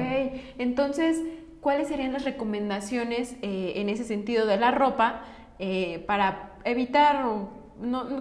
entonces, 0.58 1.22
¿cuáles 1.62 1.88
serían 1.88 2.12
las 2.12 2.26
recomendaciones 2.26 3.36
eh, 3.44 3.74
en 3.76 3.88
ese 3.88 4.04
sentido 4.04 4.48
de 4.48 4.58
la 4.58 4.72
ropa 4.72 5.26
eh, 5.60 6.04
para 6.08 6.54
evitar 6.64 7.24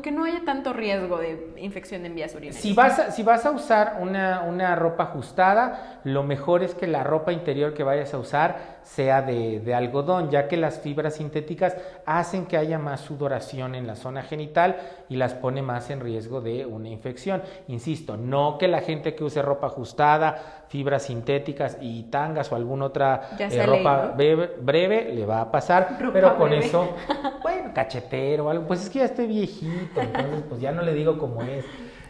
que 0.03 0.13
no 0.13 0.25
haya 0.25 0.45
tanto 0.45 0.73
riesgo 0.73 1.19
de 1.19 1.55
infección 1.59 2.07
en 2.07 2.15
vías 2.15 2.35
urinarias. 2.35 2.63
Si 2.63 2.73
vas 2.75 2.99
a, 2.99 3.11
si 3.11 3.23
vas 3.23 3.45
a 3.45 3.51
usar 3.51 3.99
una, 4.01 4.43
una, 4.43 4.77
ropa 4.77 5.05
ajustada, 5.05 6.01
lo 6.05 6.23
mejor 6.23 6.63
es 6.63 6.75
que 6.75 6.87
la 6.87 7.03
ropa 7.03 7.33
interior 7.33 7.75
que 7.75 7.83
vayas 7.83 8.15
a 8.15 8.19
usar 8.19 8.78
sea 8.95 9.23
de, 9.23 9.61
de, 9.61 9.75
algodón, 9.75 10.31
ya 10.31 10.49
que 10.49 10.57
las 10.57 10.81
fibras 10.81 11.17
sintéticas 11.17 11.77
hacen 12.07 12.47
que 12.47 12.57
haya 12.57 12.79
más 12.79 13.03
sudoración 13.03 13.75
en 13.75 13.87
la 13.87 13.95
zona 13.95 14.23
genital 14.23 14.77
y 15.11 15.17
las 15.17 15.35
pone 15.35 15.61
más 15.61 15.91
en 15.91 16.01
riesgo 16.01 16.41
de 16.41 16.65
una 16.65 16.89
infección. 16.89 17.43
Insisto, 17.69 18.17
no 18.17 18.57
que 18.57 18.67
la 18.67 18.81
gente 18.81 19.15
que 19.15 19.25
use 19.25 19.43
ropa 19.43 19.67
ajustada, 19.67 20.65
fibras 20.69 21.03
sintéticas 21.03 21.77
y 21.81 22.05
tangas 22.05 22.51
o 22.51 22.57
alguna 22.57 22.87
otra 22.87 23.31
eh, 23.39 23.67
ropa 23.67 24.15
breve, 24.17 25.13
le 25.15 25.27
va 25.27 25.43
a 25.43 25.51
pasar, 25.51 25.99
pero 26.13 26.37
con 26.39 26.55
eso, 26.55 26.97
bueno, 27.43 27.71
cachetero 27.75 28.47
o 28.47 28.51
algo, 28.51 28.67
pues 28.67 28.85
es 28.85 28.91
que 28.91 29.01
ya 29.01 29.05
estoy 29.05 29.27
viejito, 29.27 30.01
entonces 30.01 30.45
pues 30.49 30.61
ya 30.61 30.73
no 30.73 30.83
le 30.83 30.95
digo 30.95 31.19
cómo 31.19 31.43
es. 31.43 31.65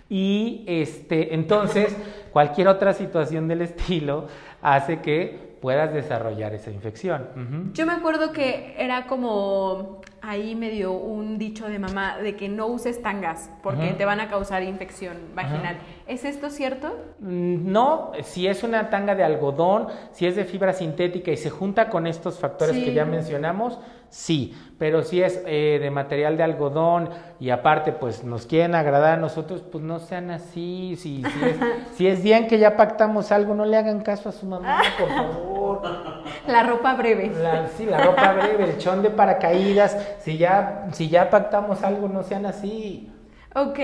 Y 0.09 0.65
este, 0.67 1.35
entonces, 1.35 1.95
cualquier 2.33 2.69
otra 2.69 2.95
situación 2.95 3.47
del 3.49 3.63
estilo 3.63 4.27
hace 4.63 5.01
que 5.01 5.48
puedas 5.61 5.93
desarrollar 5.93 6.55
esa 6.55 6.71
infección. 6.71 7.73
Yo 7.75 7.87
me 7.87 7.93
acuerdo 7.93 8.33
que 8.33 8.75
era 8.79 9.07
como 9.07 9.98
ahí 10.23 10.55
medio 10.55 10.93
un 10.93 11.39
dicho 11.39 11.69
de 11.69 11.79
mamá 11.79 12.19
de 12.19 12.37
que 12.37 12.49
no 12.49 12.67
uses 12.67 13.03
tangas 13.03 13.51
porque 13.63 13.93
te 13.93 14.05
van 14.05 14.21
a 14.21 14.29
causar 14.29 14.63
infección 14.63 15.17
vaginal. 15.35 15.77
¿Es 16.07 16.25
esto 16.25 16.51
cierto? 16.51 16.97
Mm, 17.21 17.71
no, 17.71 18.13
si 18.23 18.47
es 18.47 18.63
una 18.63 18.91
tanga 18.91 19.15
de 19.15 19.25
algodón, 19.25 19.89
si 20.13 20.27
es 20.27 20.37
de 20.37 20.45
fibra 20.45 20.73
sintética 20.73 21.31
y 21.31 21.37
se 21.37 21.51
junta 21.51 21.89
con 21.89 22.07
estos 22.07 22.39
factores 22.39 22.77
que 22.77 22.93
ya 22.93 23.05
mencionamos, 23.05 23.79
sí, 24.09 24.55
pero 24.79 25.03
si 25.03 25.23
es 25.23 25.43
eh, 25.47 25.79
de 25.81 25.91
material 25.91 26.37
de 26.37 26.43
algodón 26.43 27.11
y 27.41 27.51
aparte 27.51 27.93
pues 27.93 28.25
nos 28.25 28.47
quieren 28.47 28.75
agradar 28.75 29.15
a 29.15 29.21
nosotros, 29.21 29.63
pues 29.63 29.85
no 29.85 29.99
sean 29.99 30.31
así, 30.31 30.97
si, 30.97 31.23
si, 31.23 31.45
es, 31.45 31.57
si 31.95 32.07
es 32.07 32.23
bien 32.23 32.49
que 32.49 32.59
ya 32.59 32.77
pactamos 32.77 33.33
algo, 33.33 33.55
no 33.55 33.65
le 33.65 33.77
hagan 33.77 34.01
caso 34.01 34.29
a 34.29 34.33
su 34.33 34.47
mamá, 34.47 34.83
por 34.99 35.09
favor. 35.09 35.49
La 36.47 36.63
ropa 36.63 36.95
breve. 36.95 37.33
sí, 37.77 37.87
la 37.87 38.03
ropa 38.03 38.33
breve, 38.33 38.65
el 38.65 38.79
chón 38.79 39.03
de 39.03 39.11
paracaídas, 39.11 39.97
si 40.21 40.39
ya, 40.39 40.89
si 40.93 41.09
ya 41.09 41.31
pactamos 41.31 41.83
algo, 41.83 42.09
no 42.09 42.23
sean 42.23 42.47
así. 42.47 43.11
Ok, 43.55 43.79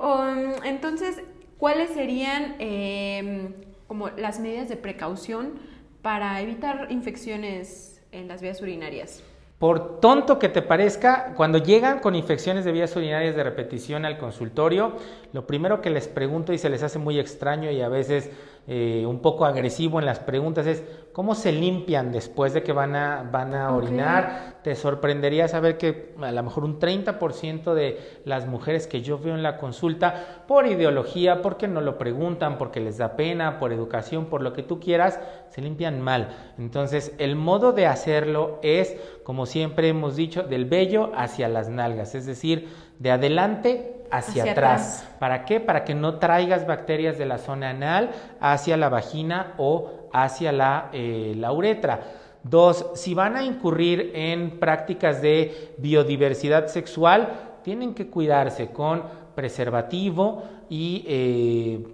um, 0.00 0.64
entonces, 0.64 1.20
¿cuáles 1.58 1.90
serían 1.90 2.56
em, 2.58 3.52
como 3.86 4.08
las 4.10 4.40
medidas 4.40 4.68
de 4.68 4.76
precaución 4.76 5.54
para 6.00 6.40
evitar 6.40 6.86
infecciones 6.90 8.02
en 8.12 8.28
las 8.28 8.40
vías 8.40 8.60
urinarias? 8.60 9.22
Por 9.58 10.00
tonto 10.00 10.38
que 10.38 10.48
te 10.48 10.62
parezca, 10.62 11.32
cuando 11.36 11.58
llegan 11.58 12.00
con 12.00 12.14
infecciones 12.14 12.64
de 12.64 12.72
vías 12.72 12.94
urinarias 12.96 13.36
de 13.36 13.44
repetición 13.44 14.04
al 14.04 14.18
consultorio, 14.18 14.96
lo 15.32 15.46
primero 15.46 15.80
que 15.80 15.90
les 15.90 16.08
pregunto 16.08 16.52
y 16.52 16.58
se 16.58 16.68
les 16.68 16.82
hace 16.82 16.98
muy 16.98 17.18
extraño 17.18 17.70
y 17.70 17.80
a 17.80 17.88
veces 17.88 18.30
eh, 18.66 19.04
un 19.06 19.20
poco 19.20 19.44
agresivo 19.44 19.98
en 19.98 20.06
las 20.06 20.20
preguntas 20.20 20.66
es 20.66 20.82
cómo 21.12 21.34
se 21.34 21.52
limpian 21.52 22.10
después 22.10 22.54
de 22.54 22.62
que 22.62 22.72
van 22.72 22.96
a, 22.96 23.28
van 23.30 23.54
a 23.54 23.74
orinar. 23.74 24.60
Te 24.62 24.74
sorprendería 24.74 25.48
saber 25.48 25.76
que 25.76 26.14
a 26.20 26.32
lo 26.32 26.42
mejor 26.42 26.64
un 26.64 26.80
30% 26.80 27.74
de 27.74 27.98
las 28.24 28.46
mujeres 28.46 28.86
que 28.86 29.02
yo 29.02 29.18
veo 29.18 29.34
en 29.34 29.42
la 29.42 29.58
consulta, 29.58 30.44
por 30.48 30.66
ideología, 30.66 31.42
porque 31.42 31.68
no 31.68 31.82
lo 31.82 31.98
preguntan, 31.98 32.56
porque 32.56 32.80
les 32.80 32.96
da 32.96 33.16
pena, 33.16 33.58
por 33.58 33.72
educación, 33.72 34.26
por 34.26 34.40
lo 34.40 34.54
que 34.54 34.62
tú 34.62 34.80
quieras, 34.80 35.20
se 35.50 35.60
limpian 35.60 36.00
mal. 36.00 36.30
Entonces, 36.56 37.14
el 37.18 37.36
modo 37.36 37.72
de 37.72 37.86
hacerlo 37.86 38.58
es, 38.62 38.96
como 39.24 39.44
siempre 39.44 39.88
hemos 39.88 40.16
dicho, 40.16 40.42
del 40.42 40.64
vello 40.64 41.12
hacia 41.14 41.48
las 41.48 41.68
nalgas, 41.68 42.14
es 42.14 42.24
decir, 42.24 42.68
de 42.98 43.10
adelante 43.10 43.93
hacia, 44.10 44.52
atrás. 44.52 45.08
¿Para 45.18 45.44
qué? 45.44 45.60
Para 45.60 45.84
que 45.84 45.94
no 45.94 46.18
traigas 46.18 46.66
bacterias 46.66 47.18
de 47.18 47.26
la 47.26 47.38
zona 47.38 47.70
anal 47.70 48.10
hacia 48.40 48.76
la 48.76 48.88
vagina 48.88 49.54
o 49.58 50.08
hacia 50.12 50.52
la, 50.52 50.90
eh, 50.92 51.34
la 51.36 51.52
uretra. 51.52 52.00
Dos, 52.42 52.86
si 52.94 53.14
van 53.14 53.36
a 53.36 53.44
incurrir 53.44 54.12
en 54.14 54.58
prácticas 54.60 55.22
de 55.22 55.74
biodiversidad 55.78 56.66
sexual, 56.66 57.58
tienen 57.62 57.94
que 57.94 58.08
cuidarse 58.08 58.68
con 58.70 59.02
preservativo 59.34 60.44
y 60.68 61.04
eh, 61.08 61.86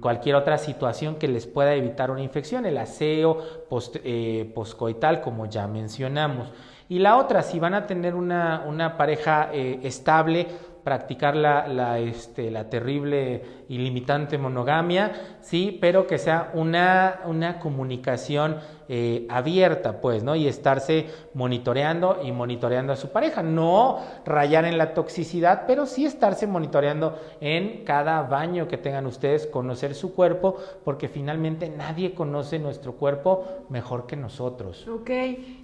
cualquier 0.00 0.36
otra 0.36 0.58
situación 0.58 1.16
que 1.16 1.28
les 1.28 1.46
pueda 1.46 1.74
evitar 1.74 2.10
una 2.10 2.22
infección, 2.22 2.66
el 2.66 2.78
aseo 2.78 3.66
post, 3.68 3.96
eh, 4.04 4.50
poscoital, 4.54 5.20
como 5.20 5.46
ya 5.46 5.66
mencionamos. 5.66 6.52
Y 6.88 6.98
la 6.98 7.18
otra, 7.18 7.42
si 7.42 7.60
van 7.60 7.74
a 7.74 7.86
tener 7.86 8.14
una, 8.14 8.64
una 8.66 8.96
pareja 8.96 9.50
estable, 9.52 10.48
practicar 10.90 11.36
la, 11.36 12.00
este, 12.00 12.50
la 12.50 12.68
terrible 12.68 13.64
y 13.68 13.78
limitante 13.78 14.38
monogamia, 14.38 15.36
sí, 15.40 15.78
pero 15.80 16.08
que 16.08 16.18
sea 16.18 16.50
una, 16.52 17.20
una 17.26 17.60
comunicación 17.60 18.56
eh, 18.88 19.24
abierta, 19.28 20.00
pues, 20.00 20.24
¿no? 20.24 20.34
Y 20.34 20.48
estarse 20.48 21.06
monitoreando 21.34 22.22
y 22.24 22.32
monitoreando 22.32 22.92
a 22.92 22.96
su 22.96 23.12
pareja. 23.12 23.40
No 23.40 24.00
rayar 24.24 24.64
en 24.64 24.78
la 24.78 24.94
toxicidad, 24.94 25.62
pero 25.68 25.86
sí 25.86 26.04
estarse 26.06 26.48
monitoreando 26.48 27.16
en 27.40 27.84
cada 27.84 28.22
baño 28.22 28.66
que 28.66 28.76
tengan 28.76 29.06
ustedes, 29.06 29.46
conocer 29.46 29.94
su 29.94 30.12
cuerpo, 30.12 30.56
porque 30.84 31.06
finalmente 31.06 31.68
nadie 31.70 32.14
conoce 32.14 32.58
nuestro 32.58 32.94
cuerpo 32.94 33.44
mejor 33.68 34.08
que 34.08 34.16
nosotros. 34.16 34.88
Ok, 34.88 35.10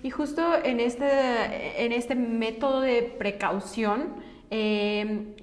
y 0.05 0.11
justo 0.11 0.43
en 0.63 0.79
este, 0.79 1.85
en 1.85 1.91
este 1.91 2.15
método 2.15 2.81
de 2.81 3.03
precaución, 3.19 4.36
eh, 4.51 5.35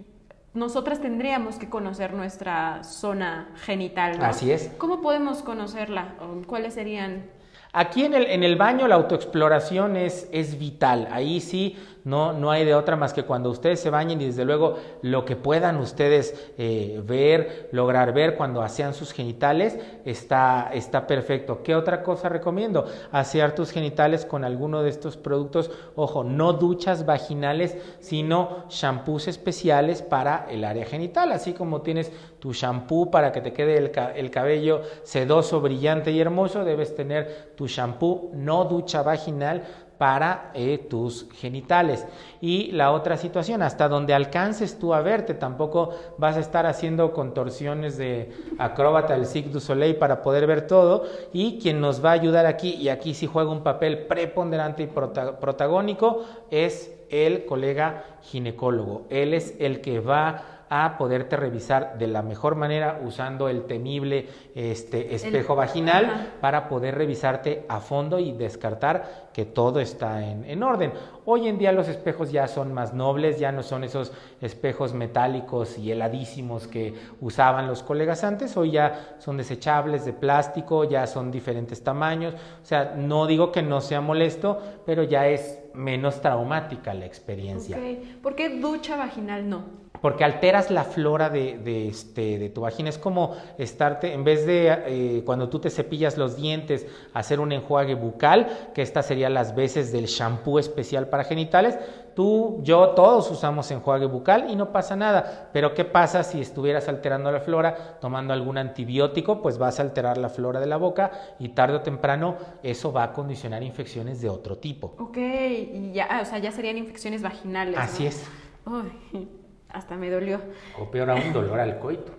nosotras 0.54 1.02
tendríamos 1.02 1.56
que 1.56 1.70
conocer 1.70 2.14
nuestra 2.14 2.84
zona 2.84 3.50
genital. 3.58 4.22
Así 4.22 4.52
es. 4.52 4.72
¿Cómo 4.78 5.02
podemos 5.02 5.42
conocerla? 5.42 6.16
¿Cuáles 6.46 6.76
serían? 6.76 7.26
Aquí 7.72 8.06
en 8.06 8.14
el, 8.14 8.28
en 8.28 8.44
el 8.44 8.56
baño 8.56 8.88
la 8.88 8.96
autoexploración 8.96 9.98
es, 9.98 10.30
es 10.32 10.60
vital. 10.60 11.08
Ahí 11.12 11.42
sí 11.42 11.76
no, 12.04 12.34
no 12.34 12.52
hay 12.52 12.66
de 12.66 12.76
otra 12.76 12.96
más 12.96 13.14
que 13.14 13.24
cuando 13.24 13.50
ustedes 13.50 13.80
se 13.80 13.90
bañen 13.90 14.22
y 14.22 14.26
desde 14.26 14.44
luego 14.44 14.76
lo 15.02 15.24
que 15.24 15.36
puedan 15.36 15.78
ustedes 15.78 16.52
eh, 16.58 17.02
ver, 17.06 17.70
lograr 17.72 18.14
ver 18.14 18.36
cuando 18.36 18.62
asean 18.62 18.94
sus 18.94 19.14
genitales, 19.14 19.78
está, 20.04 20.70
está 20.74 21.08
perfecto. 21.08 21.64
¿Qué 21.64 21.76
otra 21.76 22.04
cosa 22.04 22.28
recomiendo? 22.28 22.86
Asear 23.12 23.56
tus 23.56 23.72
genitales 23.72 24.26
con 24.26 24.44
alguno 24.44 24.84
de 24.84 24.90
estos 24.90 25.16
productos. 25.16 25.72
Ojo, 25.96 26.24
no 26.24 26.54
duchas 26.54 27.06
vaginales, 27.06 27.78
sino 28.00 28.66
shampoos 28.70 29.30
especiales 29.30 30.02
para 30.02 30.46
el 30.50 30.66
área 30.66 30.86
genital. 30.86 31.32
Así 31.32 31.54
como 31.54 31.82
tienes 31.82 32.12
tu 32.40 32.52
shampoo 32.52 33.10
para 33.10 33.32
que 33.32 33.40
te 33.40 33.54
quede 33.54 33.78
el, 33.78 33.92
el 34.16 34.30
cabello 34.30 34.82
sedoso, 35.04 35.62
brillante 35.62 36.12
y 36.12 36.20
hermoso, 36.20 36.66
debes 36.66 36.94
tener 36.96 37.54
tu 37.56 37.68
shampoo 37.68 38.32
no 38.34 38.66
ducha 38.66 39.02
vaginal 39.04 39.64
para 40.04 40.52
eh, 40.54 40.80
tus 40.90 41.30
genitales. 41.32 42.06
Y 42.42 42.74
la 42.74 42.92
otra 42.92 43.16
situación, 43.16 43.62
hasta 43.62 43.88
donde 43.88 44.14
alcances 44.14 44.78
tú 44.78 44.94
a 44.94 45.00
verte, 45.00 45.34
tampoco 45.34 45.92
vas 46.18 46.36
a 46.36 46.42
estar 46.42 46.66
haciendo 46.66 47.14
contorsiones 47.14 47.96
de 47.98 48.30
acróbata 48.58 49.14
del 49.14 49.26
Cirque 49.26 49.52
du 49.52 49.62
Soleil 49.62 49.96
para 49.96 50.22
poder 50.22 50.46
ver 50.46 50.68
todo. 50.68 51.06
Y 51.32 51.58
quien 51.58 51.80
nos 51.80 52.04
va 52.04 52.10
a 52.10 52.16
ayudar 52.16 52.46
aquí, 52.46 52.74
y 52.74 52.90
aquí 52.90 53.14
sí 53.14 53.28
juega 53.28 53.50
un 53.50 53.64
papel 53.64 54.00
preponderante 54.06 54.84
y 54.84 54.88
protagónico, 54.88 56.26
es 56.52 56.92
el 57.10 57.46
colega 57.46 58.04
ginecólogo. 58.24 59.04
Él 59.10 59.34
es 59.34 59.56
el 59.60 59.80
que 59.80 60.02
va 60.02 60.63
a 60.76 60.98
poderte 60.98 61.38
revisar 61.38 62.00
de 62.00 62.08
la 62.08 62.24
mejor 62.24 62.56
manera 62.56 63.00
usando 63.06 63.48
el 63.48 63.66
temible 63.66 64.28
este, 64.56 65.14
espejo 65.14 65.56
vaginal 65.56 66.32
para 66.42 66.68
poder 66.68 66.96
revisarte 66.96 67.64
a 67.70 67.80
fondo 67.80 68.18
y 68.18 68.32
descartar 68.32 69.30
que 69.32 69.46
todo 69.46 69.80
está 69.80 70.28
en, 70.28 70.46
en, 70.46 70.64
orden. 70.64 70.92
Hoy 71.26 71.48
en 71.48 71.60
día 71.60 71.72
los 71.74 71.88
espejos 71.90 72.32
ya 72.32 72.48
son 72.48 72.74
más 72.74 72.92
nobles, 72.92 73.38
ya 73.38 73.52
no 73.52 73.62
son 73.62 73.84
esos 73.84 74.14
espejos 74.42 74.96
metálicos 74.96 75.78
y 75.78 75.92
heladísimos 75.92 76.66
que 76.66 76.96
usaban 77.22 77.68
los 77.68 77.84
colegas 77.84 78.24
antes, 78.24 78.58
hoy 78.58 78.72
ya 78.72 79.18
son 79.20 79.38
desechables 79.38 80.06
de 80.06 80.14
plástico, 80.14 80.86
ya 80.86 81.06
son 81.06 81.30
diferentes 81.30 81.84
tamaños, 81.84 82.34
o 82.34 82.66
sea, 82.66 82.96
no 82.98 83.28
digo 83.28 83.52
que 83.52 83.62
no 83.62 83.80
sea 83.80 84.02
molesto, 84.02 84.60
pero 84.88 85.04
ya 85.04 85.28
es 85.28 85.60
menos 85.76 86.20
traumática 86.20 86.96
la 86.96 87.06
experiencia. 87.06 87.78
Okay. 87.78 88.18
¿Por 88.24 88.34
qué 88.34 88.50
ducha 88.50 88.98
vaginal 88.98 89.48
no? 89.48 89.83
Porque 90.04 90.26
alteras 90.26 90.70
la 90.70 90.84
flora 90.84 91.30
de, 91.30 91.58
de, 91.60 91.88
este, 91.88 92.38
de 92.38 92.50
tu 92.50 92.60
vagina. 92.60 92.90
Es 92.90 92.98
como 92.98 93.38
estarte, 93.58 94.12
en 94.12 94.26
vez 94.26 94.46
de 94.46 94.68
eh, 94.86 95.24
cuando 95.26 95.48
tú 95.48 95.60
te 95.60 95.70
cepillas 95.70 96.18
los 96.18 96.36
dientes, 96.36 96.86
hacer 97.14 97.40
un 97.40 97.54
enjuague 97.54 97.96
bucal, 97.96 98.72
que 98.74 98.82
estas 98.82 99.06
serían 99.06 99.34
las 99.34 99.56
veces 99.56 99.94
del 99.94 100.08
shampoo 100.08 100.60
especial 100.60 101.08
para 101.08 101.24
genitales, 101.24 101.80
tú, 102.18 102.60
yo, 102.64 102.90
todos 102.90 103.32
usamos 103.32 103.72
enjuague 103.72 104.06
bucal 104.08 104.50
y 104.50 104.58
no 104.58 104.74
pasa 104.74 104.98
nada. 104.98 105.50
Pero 105.54 105.74
¿qué 105.74 105.86
pasa 105.86 106.24
si 106.24 106.42
estuvieras 106.42 106.90
alterando 106.90 107.32
la 107.32 107.40
flora 107.40 107.98
tomando 108.02 108.34
algún 108.34 108.58
antibiótico? 108.58 109.42
Pues 109.42 109.58
vas 109.58 109.80
a 109.80 109.84
alterar 109.84 110.18
la 110.18 110.28
flora 110.28 110.60
de 110.60 110.68
la 110.68 110.76
boca 110.76 111.12
y 111.40 111.48
tarde 111.48 111.78
o 111.78 111.82
temprano 111.82 112.36
eso 112.62 112.92
va 112.92 113.04
a 113.04 113.14
condicionar 113.14 113.64
infecciones 113.64 114.20
de 114.20 114.28
otro 114.28 114.58
tipo. 114.58 114.96
Ok, 115.00 115.16
y 115.16 115.94
ya, 115.94 116.20
o 116.22 116.26
sea, 116.26 116.40
ya 116.40 116.52
serían 116.52 116.78
infecciones 116.78 117.22
vaginales. 117.22 117.78
Así 117.80 118.06
es. 118.06 118.30
Uy. 118.66 119.30
Hasta 119.74 119.98
me 119.98 120.10
dolió. 120.10 120.40
O 120.80 120.90
peor 120.90 121.10
aún, 121.10 121.34
dolor 121.34 121.60
al 121.60 121.80
coito. 121.80 122.14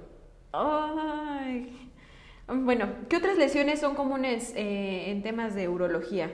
Ay. 0.52 1.90
Bueno, 2.46 2.88
¿qué 3.08 3.16
otras 3.16 3.38
lesiones 3.38 3.80
son 3.80 3.94
comunes 3.94 4.52
eh, 4.56 5.11
en 5.11 5.23
temas 5.23 5.54
de 5.54 5.68
urología? 5.68 6.30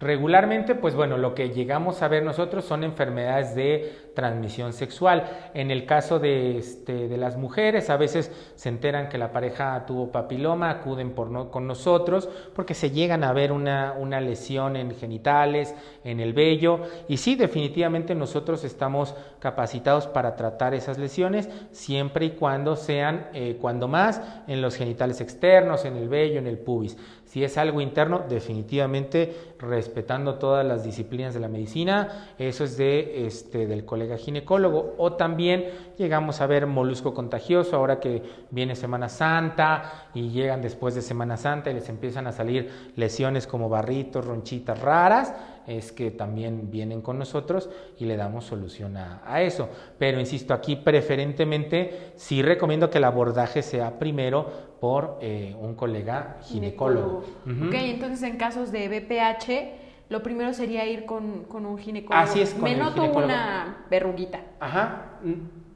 Regularmente, 0.00 0.74
pues 0.74 0.94
bueno, 0.94 1.16
lo 1.16 1.34
que 1.34 1.50
llegamos 1.50 2.02
a 2.02 2.08
ver 2.08 2.22
nosotros 2.22 2.64
son 2.64 2.84
enfermedades 2.84 3.54
de 3.54 4.07
transmisión 4.18 4.72
sexual. 4.72 5.30
En 5.54 5.70
el 5.70 5.86
caso 5.86 6.18
de, 6.18 6.58
este, 6.58 7.06
de 7.06 7.16
las 7.16 7.36
mujeres, 7.36 7.88
a 7.88 7.96
veces 7.96 8.32
se 8.56 8.68
enteran 8.68 9.08
que 9.08 9.16
la 9.16 9.30
pareja 9.30 9.86
tuvo 9.86 10.10
papiloma, 10.10 10.70
acuden 10.70 11.12
por 11.12 11.30
no, 11.30 11.52
con 11.52 11.68
nosotros 11.68 12.28
porque 12.52 12.74
se 12.74 12.90
llegan 12.90 13.22
a 13.22 13.32
ver 13.32 13.52
una, 13.52 13.94
una 13.96 14.20
lesión 14.20 14.74
en 14.74 14.90
genitales, 14.90 15.72
en 16.02 16.18
el 16.18 16.32
vello. 16.32 16.80
Y 17.06 17.18
sí, 17.18 17.36
definitivamente 17.36 18.16
nosotros 18.16 18.64
estamos 18.64 19.14
capacitados 19.38 20.08
para 20.08 20.34
tratar 20.34 20.74
esas 20.74 20.98
lesiones 20.98 21.48
siempre 21.70 22.26
y 22.26 22.30
cuando 22.30 22.74
sean, 22.74 23.28
eh, 23.34 23.56
cuando 23.60 23.86
más, 23.86 24.20
en 24.48 24.60
los 24.60 24.74
genitales 24.74 25.20
externos, 25.20 25.84
en 25.84 25.94
el 25.94 26.08
vello, 26.08 26.40
en 26.40 26.48
el 26.48 26.58
pubis. 26.58 26.96
Si 27.28 27.44
es 27.44 27.58
algo 27.58 27.82
interno, 27.82 28.22
definitivamente 28.26 29.52
respetando 29.58 30.36
todas 30.36 30.64
las 30.64 30.82
disciplinas 30.82 31.34
de 31.34 31.40
la 31.40 31.48
medicina, 31.48 32.32
eso 32.38 32.64
es 32.64 32.78
de, 32.78 33.26
este, 33.26 33.66
del 33.66 33.84
ginecólogo. 34.16 34.94
O 34.96 35.12
también 35.14 35.66
llegamos 35.98 36.40
a 36.40 36.46
ver 36.46 36.66
molusco 36.66 37.12
contagioso, 37.12 37.76
ahora 37.76 38.00
que 38.00 38.22
viene 38.50 38.74
Semana 38.74 39.08
Santa 39.08 40.08
y 40.14 40.30
llegan 40.30 40.62
después 40.62 40.94
de 40.94 41.02
Semana 41.02 41.36
Santa 41.36 41.70
y 41.70 41.74
les 41.74 41.88
empiezan 41.88 42.26
a 42.26 42.32
salir 42.32 42.92
lesiones 42.96 43.46
como 43.46 43.68
barritos, 43.68 44.24
ronchitas 44.24 44.80
raras 44.80 45.34
es 45.68 45.92
que 45.92 46.10
también 46.10 46.70
vienen 46.70 47.02
con 47.02 47.18
nosotros 47.18 47.68
y 47.98 48.06
le 48.06 48.16
damos 48.16 48.46
solución 48.46 48.96
a, 48.96 49.42
eso. 49.42 49.68
Pero 49.98 50.18
insisto, 50.18 50.54
aquí 50.54 50.76
preferentemente 50.76 52.12
sí 52.16 52.40
recomiendo 52.40 52.88
que 52.88 52.96
el 52.96 53.04
abordaje 53.04 53.62
sea 53.62 53.98
primero 53.98 54.46
por 54.80 55.18
eh, 55.20 55.54
un 55.60 55.74
colega 55.74 56.38
ginecólogo. 56.42 57.18
Ok, 57.44 57.74
entonces 57.74 58.22
en 58.22 58.38
casos 58.38 58.72
de 58.72 58.88
BPH, 58.88 59.87
lo 60.08 60.22
primero 60.22 60.52
sería 60.52 60.86
ir 60.86 61.04
con, 61.04 61.46
un 61.50 61.78
ginecólogo. 61.78 62.22
Así 62.22 62.40
es, 62.40 62.54
con 62.54 62.64
Me 62.64 62.72
el 62.72 62.78
noto 62.78 63.04
una 63.04 63.84
verruguita. 63.90 64.40
Ajá 64.60 65.18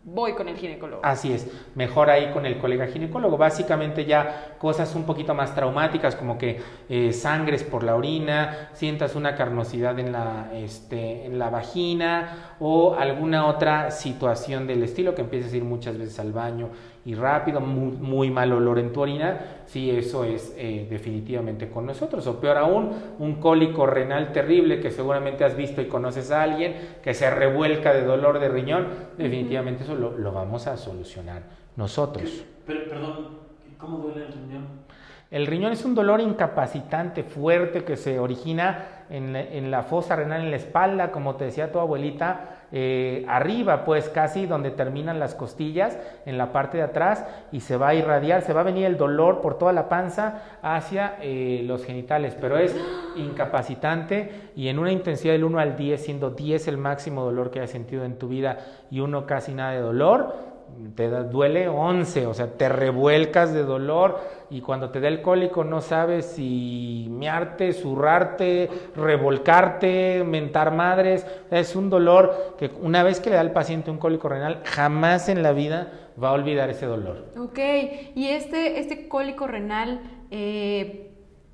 voy 0.05 0.35
con 0.35 0.49
el 0.49 0.57
ginecólogo. 0.57 1.03
Así 1.05 1.33
es, 1.33 1.49
mejor 1.75 2.11
ahí 2.11 2.33
con 2.33 2.45
el 2.45 2.59
colega 2.59 2.87
ginecólogo. 2.87 3.37
Básicamente 3.37 4.05
ya 4.05 4.57
cosas 4.59 4.95
un 4.95 5.05
poquito 5.05 5.35
más 5.35 5.55
traumáticas 5.55 6.17
como 6.17 6.39
que 6.39 6.61
eh, 6.89 7.13
sangres 7.13 7.63
por 7.63 7.85
la 7.85 7.95
orina, 7.95 8.71
sientas 8.73 9.15
una 9.15 9.37
carnosidad 9.37 9.99
en 9.99 10.13
la, 10.13 10.51
este, 10.55 11.27
en 11.27 11.39
la 11.39 11.51
vagina 11.51 12.57
o 12.59 12.95
alguna 12.95 13.47
otra 13.47 13.91
situación 13.91 14.67
del 14.67 14.83
estilo 14.83 15.15
que 15.15 15.23
empieces 15.23 15.53
a 15.53 15.57
ir 15.57 15.65
muchas 15.65 15.97
veces 15.97 16.19
al 16.19 16.33
baño 16.33 16.71
y 17.05 17.15
rápido, 17.15 17.61
muy, 17.61 18.31
mal 18.31 18.53
olor 18.53 18.79
en 18.79 18.93
tu 18.93 19.01
orina, 19.01 19.41
sí, 19.67 19.91
eso 19.91 20.23
es 20.25 20.55
eh, 20.57 20.87
definitivamente 20.89 21.69
con 21.69 21.85
nosotros. 21.85 22.25
O 22.29 22.41
peor 22.41 22.59
aún, 22.59 22.93
un 23.19 23.35
cólico 23.37 23.87
renal 23.87 24.31
terrible 24.31 24.81
que 24.81 24.93
seguramente 24.93 25.45
has 25.45 25.57
visto 25.57 25.81
y 25.83 25.87
conoces 25.87 26.31
a 26.31 26.43
alguien 26.43 26.77
que 27.03 27.13
se 27.13 27.29
revuelca 27.29 27.93
de 27.93 28.05
dolor 28.05 28.39
de 28.39 28.49
riñón, 28.49 28.87
definitivamente 29.19 29.83
eso 29.83 29.97
lo, 29.97 30.17
lo, 30.17 30.33
vamos 30.33 30.69
a 30.69 30.77
solucionar 30.77 31.43
nosotros. 31.75 32.45
Pero, 32.67 32.89
perdón, 32.89 33.39
¿cómo 33.79 33.99
duele 33.99 34.27
el 34.27 34.33
riñón? 34.33 34.67
El 35.33 35.47
riñón 35.47 35.73
es 35.73 35.85
un 35.85 35.97
dolor 35.97 36.21
incapacitante, 36.21 37.25
fuerte, 37.25 37.83
que 37.83 37.97
se 37.97 38.21
origina 38.21 39.07
en 39.11 39.33
la, 39.33 39.41
en 39.41 39.71
la 39.73 39.83
fosa 39.83 40.15
renal, 40.15 40.43
en 40.43 40.51
la 40.51 40.57
espalda, 40.57 41.11
como 41.11 41.35
te 41.35 41.47
decía 41.47 41.73
tu 41.73 41.81
abuelita, 41.81 42.62
eh, 42.73 43.25
arriba, 43.29 43.85
pues 43.85 44.09
casi 44.09 44.47
donde 44.47 44.71
terminan 44.71 45.19
las 45.21 45.35
costillas, 45.35 45.99
en 46.25 46.39
la 46.39 46.53
parte 46.53 46.79
de 46.79 46.85
atrás, 46.85 47.25
y 47.53 47.61
se 47.61 47.77
va 47.77 47.89
a 47.89 47.95
irradiar, 47.95 48.43
se 48.43 48.53
va 48.53 48.63
a 48.63 48.65
venir 48.65 48.87
el 48.87 48.97
dolor 48.97 49.41
por 49.43 49.59
toda 49.59 49.73
la 49.73 49.89
panza 49.89 50.43
hacia 50.63 51.17
eh, 51.21 51.63
los 51.65 51.85
genitales, 51.85 52.37
pero 52.41 52.57
es 52.57 52.75
incapacitante 53.17 54.51
y 54.57 54.69
en 54.69 54.79
una 54.79 54.91
intensidad 54.91 55.35
del 55.35 55.45
1 55.45 55.59
al 55.59 55.77
10, 55.77 56.03
siendo 56.03 56.31
10 56.31 56.69
el 56.69 56.79
máximo 56.79 57.25
dolor 57.25 57.51
que 57.51 57.59
hayas 57.61 57.71
sentido 57.71 58.05
en 58.05 58.19
tu 58.19 58.29
vida 58.29 58.59
y 58.91 59.01
uno 59.01 59.27
casi 59.27 59.53
nada 59.53 59.73
de 59.73 59.81
dolor, 59.81 60.52
te 60.95 61.09
duele 61.09 61.69
11, 61.69 62.27
o 62.27 62.35
sea, 62.35 62.53
te 62.53 62.69
revuelcas 62.69 63.53
de 63.53 63.63
dolor 63.63 64.21
y 64.51 64.61
cuando 64.61 64.91
te 64.91 65.01
da 65.01 65.09
el 65.09 65.23
cólico 65.23 65.65
no 65.65 65.81
sabes 65.81 66.27
si 66.27 67.07
mearte, 67.11 67.73
zurrarte, 67.73 68.69
revolcarte, 68.95 70.25
mentar 70.25 70.75
madres. 70.75 71.27
Es 71.51 71.75
un 71.75 71.89
dolor 71.89 72.57
que 72.59 72.71
una 72.81 73.03
vez 73.03 73.21
que 73.21 73.31
le 73.31 73.37
da 73.37 73.41
al 73.41 73.53
paciente 73.53 73.91
un 73.91 73.99
cólico 73.99 74.29
renal, 74.29 74.61
jamás 74.65 75.29
en 75.29 75.43
la 75.43 75.53
vida 75.53 75.93
va 76.23 76.31
a 76.31 76.33
olvidar 76.33 76.69
ese 76.71 76.87
dolor. 76.87 77.27
Ok, 77.39 77.59
y 78.15 78.29
este, 78.29 78.79
este 78.79 79.09
cólico 79.09 79.47
renal, 79.47 80.01
eh, 80.31 81.11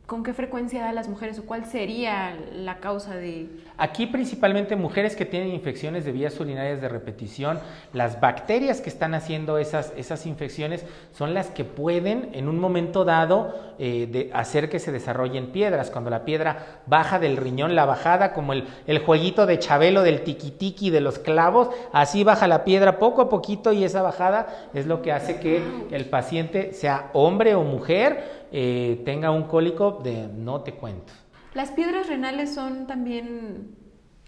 ¿con 0.06 0.24
qué 0.24 0.32
frecuencia 0.32 0.80
da 0.80 0.88
a 0.90 0.92
las 0.92 1.08
mujeres 1.08 1.38
o 1.38 1.46
cuál 1.46 1.66
sería 1.66 2.36
la 2.52 2.78
causa 2.78 3.14
de...? 3.14 3.48
Aquí 3.80 4.06
principalmente 4.06 4.74
mujeres 4.74 5.14
que 5.14 5.24
tienen 5.24 5.50
infecciones 5.50 6.04
de 6.04 6.10
vías 6.10 6.40
urinarias 6.40 6.80
de 6.80 6.88
repetición, 6.88 7.60
las 7.92 8.20
bacterias 8.20 8.80
que 8.80 8.90
están 8.90 9.14
haciendo 9.14 9.56
esas, 9.56 9.92
esas 9.96 10.26
infecciones 10.26 10.84
son 11.12 11.32
las 11.32 11.50
que 11.50 11.62
pueden 11.62 12.30
en 12.32 12.48
un 12.48 12.58
momento 12.58 13.04
dado 13.04 13.54
eh, 13.78 14.30
hacer 14.34 14.68
que 14.68 14.80
se 14.80 14.90
desarrollen 14.90 15.52
piedras. 15.52 15.92
Cuando 15.92 16.10
la 16.10 16.24
piedra 16.24 16.80
baja 16.86 17.20
del 17.20 17.36
riñón, 17.36 17.76
la 17.76 17.86
bajada 17.86 18.32
como 18.32 18.52
el, 18.52 18.64
el 18.88 18.98
jueguito 18.98 19.46
de 19.46 19.60
Chabelo 19.60 20.02
del 20.02 20.24
tiquitiqui 20.24 20.90
de 20.90 21.00
los 21.00 21.20
clavos, 21.20 21.68
así 21.92 22.24
baja 22.24 22.48
la 22.48 22.64
piedra 22.64 22.98
poco 22.98 23.22
a 23.22 23.28
poquito 23.28 23.72
y 23.72 23.84
esa 23.84 24.02
bajada 24.02 24.68
es 24.74 24.86
lo 24.86 25.02
que 25.02 25.12
hace 25.12 25.38
que 25.38 25.62
el 25.92 26.06
paciente, 26.06 26.72
sea 26.72 27.10
hombre 27.12 27.54
o 27.54 27.62
mujer, 27.62 28.48
eh, 28.50 29.00
tenga 29.04 29.30
un 29.30 29.44
cólico 29.44 30.00
de 30.02 30.26
no 30.26 30.62
te 30.62 30.72
cuento. 30.72 31.12
¿Las 31.58 31.72
piedras 31.72 32.06
renales 32.06 32.54
son 32.54 32.86
también 32.86 33.74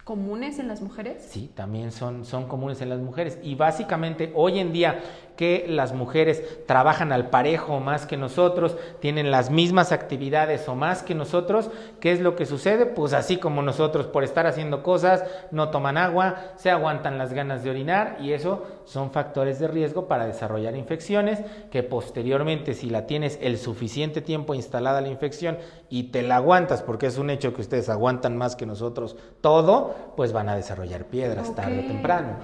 comunes 0.03 0.59
en 0.59 0.67
las 0.67 0.81
mujeres? 0.81 1.25
Sí, 1.29 1.49
también 1.55 1.93
son, 1.93 2.25
son 2.25 2.49
comunes 2.49 2.81
en 2.81 2.89
las 2.89 2.99
mujeres. 2.99 3.39
Y 3.41 3.55
básicamente 3.55 4.33
hoy 4.35 4.59
en 4.59 4.73
día 4.73 4.99
que 5.41 5.65
las 5.67 5.91
mujeres 5.91 6.43
trabajan 6.67 7.11
al 7.11 7.31
parejo 7.31 7.79
más 7.79 8.05
que 8.05 8.15
nosotros, 8.15 8.77
tienen 8.99 9.31
las 9.31 9.49
mismas 9.49 9.91
actividades 9.91 10.69
o 10.69 10.75
más 10.75 11.01
que 11.01 11.15
nosotros, 11.15 11.71
¿qué 11.99 12.11
es 12.11 12.21
lo 12.21 12.35
que 12.35 12.45
sucede? 12.45 12.85
Pues 12.85 13.13
así 13.13 13.37
como 13.37 13.63
nosotros 13.63 14.05
por 14.05 14.23
estar 14.23 14.45
haciendo 14.45 14.83
cosas 14.83 15.23
no 15.49 15.71
toman 15.71 15.97
agua, 15.97 16.35
se 16.57 16.69
aguantan 16.69 17.17
las 17.17 17.33
ganas 17.33 17.63
de 17.63 17.71
orinar 17.71 18.17
y 18.21 18.33
eso 18.33 18.67
son 18.85 19.09
factores 19.09 19.57
de 19.57 19.67
riesgo 19.67 20.07
para 20.07 20.27
desarrollar 20.27 20.75
infecciones 20.75 21.39
que 21.71 21.81
posteriormente 21.81 22.75
si 22.75 22.91
la 22.91 23.07
tienes 23.07 23.39
el 23.41 23.57
suficiente 23.57 24.21
tiempo 24.21 24.53
instalada 24.53 25.01
la 25.01 25.07
infección 25.07 25.57
y 25.89 26.11
te 26.11 26.21
la 26.21 26.35
aguantas 26.35 26.83
porque 26.83 27.07
es 27.07 27.17
un 27.17 27.31
hecho 27.31 27.51
que 27.55 27.61
ustedes 27.61 27.89
aguantan 27.89 28.37
más 28.37 28.55
que 28.55 28.67
nosotros 28.67 29.15
todo, 29.41 29.95
pues 30.15 30.33
van 30.33 30.49
a 30.49 30.55
desarrollar 30.55 31.05
piedras 31.05 31.55
tarde 31.55 31.79
o 31.79 31.87
temprano. 31.87 32.35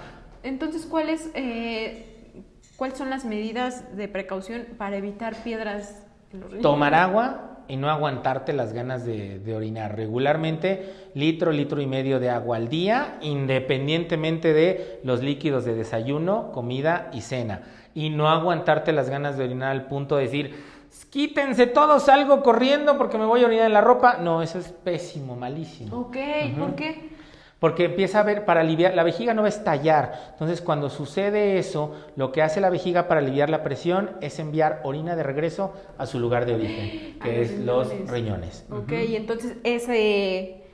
Entonces, 0.42 0.88
¿cuál 0.88 1.10
es... 1.10 1.30
Eh 1.36 2.16
¿Cuáles 2.78 3.00
son 3.00 3.10
las 3.10 3.26
medidas 3.26 3.98
de 3.98 4.08
precaución 4.08 4.68
para 4.78 4.98
evitar 4.98 5.36
piedras 5.44 6.06
en 6.32 6.42
los 6.42 6.50
riñones? 6.50 6.62
Tomar 6.62 6.94
agua 6.94 7.58
y 7.68 7.76
no 7.76 7.90
aguantarte 7.90 8.54
las 8.54 8.72
ganas 8.72 9.04
de, 9.04 9.42
orinar. 9.56 9.96
Regularmente, 9.96 10.94
litro, 11.16 11.52
litro 11.52 11.82
y 11.82 11.88
medio 11.88 12.20
de 12.20 12.30
agua 12.30 12.58
al 12.58 12.70
día, 12.70 13.18
independientemente 13.22 14.54
de 14.54 15.00
los 15.04 15.24
líquidos 15.24 15.66
de 15.66 15.74
desayuno, 15.74 16.52
comida 16.52 17.10
y 17.14 17.22
cena. 17.22 17.64
Y 17.96 18.12
no 18.12 18.30
aguantarte 18.30 18.94
las 18.94 19.10
ganas 19.10 19.38
de 19.38 19.46
orinar 19.46 19.72
al 19.72 19.88
punto 19.88 20.18
de 20.18 20.26
decir, 20.26 20.56
quítense 21.10 21.66
todos, 21.66 22.04
salgo 22.04 22.44
corriendo 22.44 22.96
porque 23.00 23.18
me 23.18 23.26
voy 23.26 23.42
a 23.42 23.48
orinar 23.48 23.66
en 23.66 23.74
la 23.74 23.82
ropa. 23.82 24.18
No, 24.18 24.44
eso 24.44 24.60
es 24.60 24.68
pésimo, 24.68 25.36
malísimo. 25.36 25.98
Ok, 25.98 26.18
¿por 26.60 26.76
qué? 26.76 27.17
Porque 27.60 27.86
empieza 27.86 28.20
a 28.20 28.24
ver, 28.24 28.46
para 28.46 28.62
aliviar, 28.62 28.94
la 28.94 29.04
vejiga 29.04 29.34
no 29.34 29.42
va 29.42 29.48
a 29.48 29.50
estallar. 29.50 30.30
Entonces, 30.34 30.62
cuando 30.62 30.90
sucede 30.90 31.58
eso, 31.58 31.96
lo 32.16 32.32
que 32.32 32.42
hace 32.42 32.62
la 32.62 32.70
vejiga 32.70 33.08
para 33.08 33.20
aliviar 33.20 33.50
la 33.50 33.64
presión 33.64 34.12
es 34.22 34.38
enviar 34.40 34.82
orina 34.84 35.16
de 35.16 35.24
regreso 35.24 35.74
a 35.98 36.06
su 36.06 36.20
lugar 36.20 36.46
de 36.46 36.54
origen, 36.54 37.20
que 37.20 37.42
es 37.42 37.58
los 37.60 37.90
riñones. 38.10 38.66
Ok, 38.72 38.92
y 39.10 39.16
entonces 39.16 39.58
ese 39.64 40.67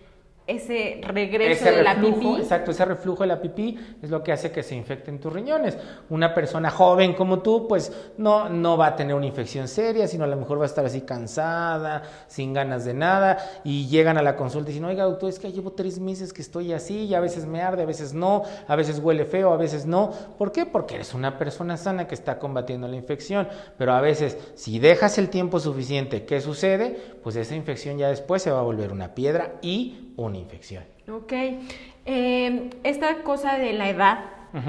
ese 0.45 0.99
regreso 1.03 1.65
de 1.65 1.83
la 1.83 1.95
pipí. 1.95 2.35
Exacto, 2.37 2.71
ese 2.71 2.85
reflujo 2.85 3.23
de 3.23 3.27
la 3.27 3.41
pipí 3.41 3.77
es 4.01 4.09
lo 4.09 4.23
que 4.23 4.31
hace 4.31 4.51
que 4.51 4.63
se 4.63 4.75
infecten 4.75 5.19
tus 5.19 5.31
riñones. 5.31 5.77
Una 6.09 6.33
persona 6.33 6.69
joven 6.69 7.13
como 7.13 7.39
tú, 7.39 7.67
pues 7.67 7.91
no, 8.17 8.49
no 8.49 8.77
va 8.77 8.87
a 8.87 8.95
tener 8.95 9.15
una 9.15 9.25
infección 9.25 9.67
seria, 9.67 10.07
sino 10.07 10.25
a 10.25 10.27
lo 10.27 10.35
mejor 10.35 10.59
va 10.59 10.63
a 10.63 10.67
estar 10.67 10.85
así 10.85 11.01
cansada, 11.01 12.03
sin 12.27 12.53
ganas 12.53 12.83
de 12.85 12.93
nada, 12.93 13.37
y 13.63 13.87
llegan 13.87 14.17
a 14.17 14.21
la 14.21 14.35
consulta 14.35 14.69
y 14.69 14.73
dicen, 14.73 14.85
oiga 14.85 15.05
doctor, 15.05 15.29
es 15.29 15.39
que 15.39 15.51
llevo 15.51 15.71
tres 15.71 15.99
meses 15.99 16.33
que 16.33 16.41
estoy 16.41 16.73
así, 16.73 17.05
y 17.05 17.13
a 17.13 17.19
veces 17.19 17.45
me 17.45 17.61
arde, 17.61 17.83
a 17.83 17.85
veces 17.85 18.13
no, 18.13 18.43
a 18.67 18.75
veces 18.75 18.99
huele 18.99 19.25
feo, 19.25 19.53
a 19.53 19.57
veces 19.57 19.85
no. 19.85 20.11
¿Por 20.37 20.51
qué? 20.51 20.65
Porque 20.65 20.95
eres 20.95 21.13
una 21.13 21.37
persona 21.37 21.77
sana 21.77 22.07
que 22.07 22.15
está 22.15 22.39
combatiendo 22.39 22.87
la 22.87 22.95
infección, 22.95 23.47
pero 23.77 23.93
a 23.93 24.01
veces 24.01 24.37
si 24.55 24.79
dejas 24.79 25.17
el 25.17 25.29
tiempo 25.29 25.59
suficiente, 25.59 26.25
¿qué 26.25 26.41
sucede? 26.41 26.99
Pues 27.23 27.35
esa 27.35 27.55
infección 27.55 27.97
ya 27.97 28.09
después 28.09 28.41
se 28.41 28.51
va 28.51 28.59
a 28.59 28.63
volver 28.63 28.91
una 28.91 29.15
piedra 29.15 29.53
y 29.61 30.13
infección. 30.37 30.83
Ok. 31.11 31.33
Eh, 32.05 32.69
esta 32.83 33.23
cosa 33.23 33.57
de 33.57 33.73
la 33.73 33.89
edad 33.89 34.19